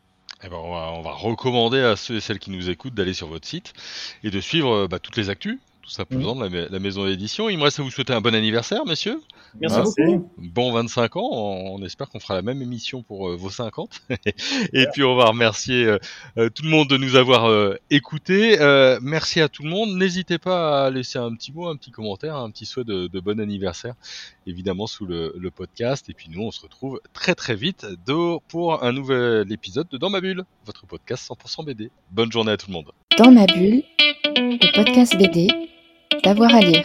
Eh 0.44 0.50
ben, 0.50 0.58
on, 0.58 0.72
va, 0.72 0.92
on 0.94 1.02
va 1.02 1.12
recommander 1.12 1.80
à 1.80 1.96
ceux 1.96 2.18
et 2.18 2.20
celles 2.20 2.38
qui 2.38 2.52
nous 2.52 2.70
écoutent 2.70 2.94
d'aller 2.94 3.14
sur 3.14 3.28
votre 3.28 3.48
site 3.48 3.74
et 4.24 4.30
de 4.30 4.40
suivre 4.40 4.88
bah, 4.88 5.00
toutes 5.00 5.18
les 5.18 5.30
actus, 5.32 5.58
tout 5.88 5.94
simplement, 5.94 6.36
de 6.36 6.44
la, 6.44 6.50
ma- 6.50 6.68
la 6.68 6.80
maison 6.80 7.06
d'édition. 7.06 7.48
Il 7.50 7.58
me 7.58 7.64
reste 7.64 7.80
à 7.80 7.84
vous 7.84 7.90
souhaiter 7.90 8.12
un 8.12 8.20
bon 8.20 8.36
anniversaire, 8.36 8.86
messieurs. 8.86 9.22
Merci, 9.62 9.78
Merci. 9.78 9.94
beaucoup. 10.06 10.32
Bon 10.38 10.72
25 10.74 11.16
ans. 11.16 11.30
On, 11.32 11.76
on 11.76 11.84
espère 11.86 12.10
qu'on 12.10 12.20
fera 12.20 12.34
la 12.36 12.42
même 12.42 12.62
émission 12.62 13.04
pour 13.04 13.30
euh, 13.30 13.36
vos 13.38 13.50
50. 13.50 14.02
et 14.74 14.86
puis, 14.94 15.04
on 15.04 15.16
va 15.16 15.26
remercier 15.28 15.86
euh, 15.86 15.98
euh, 16.38 16.50
tout 16.50 16.64
le 16.64 16.70
monde 16.70 16.90
de 16.90 16.98
nous 16.98 17.16
avoir 17.16 17.46
euh, 17.50 17.76
écoutés. 17.90 18.60
Euh, 18.60 19.00
merci 19.02 19.40
à 19.40 19.48
tout 19.48 19.64
le 19.64 19.70
monde. 19.70 19.96
N'hésitez 19.98 20.38
pas 20.38 20.86
à 20.88 20.90
laisser 20.90 21.20
un 21.20 21.34
petit 21.34 21.54
mot, 21.54 21.68
un 21.70 21.78
petit 21.78 21.92
commentaire, 21.92 22.36
un 22.36 22.52
petit 22.52 22.66
souhait 22.66 22.84
de, 22.84 23.08
de 23.08 23.20
bon 23.22 23.40
anniversaire, 23.40 23.94
évidemment, 24.46 24.88
sous 24.88 25.06
le, 25.06 25.34
le 25.40 25.52
podcast. 25.52 26.10
Et 26.10 26.14
puis, 26.14 26.28
nous, 26.30 26.42
on 26.44 26.52
se 26.52 26.62
retrouve 26.62 27.00
très, 27.14 27.34
très 27.34 27.56
vite 27.56 27.86
de- 28.06 28.38
pour 28.50 28.84
un 28.84 28.92
nouvel 28.92 29.50
épisode 29.54 29.88
de 29.90 29.98
Dans 29.98 30.10
ma 30.10 30.20
bulle, 30.20 30.44
votre 30.66 30.86
podcast 30.86 31.32
100% 31.32 31.64
BD. 31.66 31.90
Bonne 32.12 32.32
journée 32.32 32.52
à 32.52 32.58
tout 32.58 32.68
le 32.68 32.74
monde. 32.74 32.92
Dans 33.18 33.32
ma 33.32 33.46
bulle, 33.46 33.84
le 34.36 34.76
podcast 34.76 35.18
BD, 35.18 35.48
d'avoir 36.24 36.56
à 36.56 36.60
lire. 36.62 36.84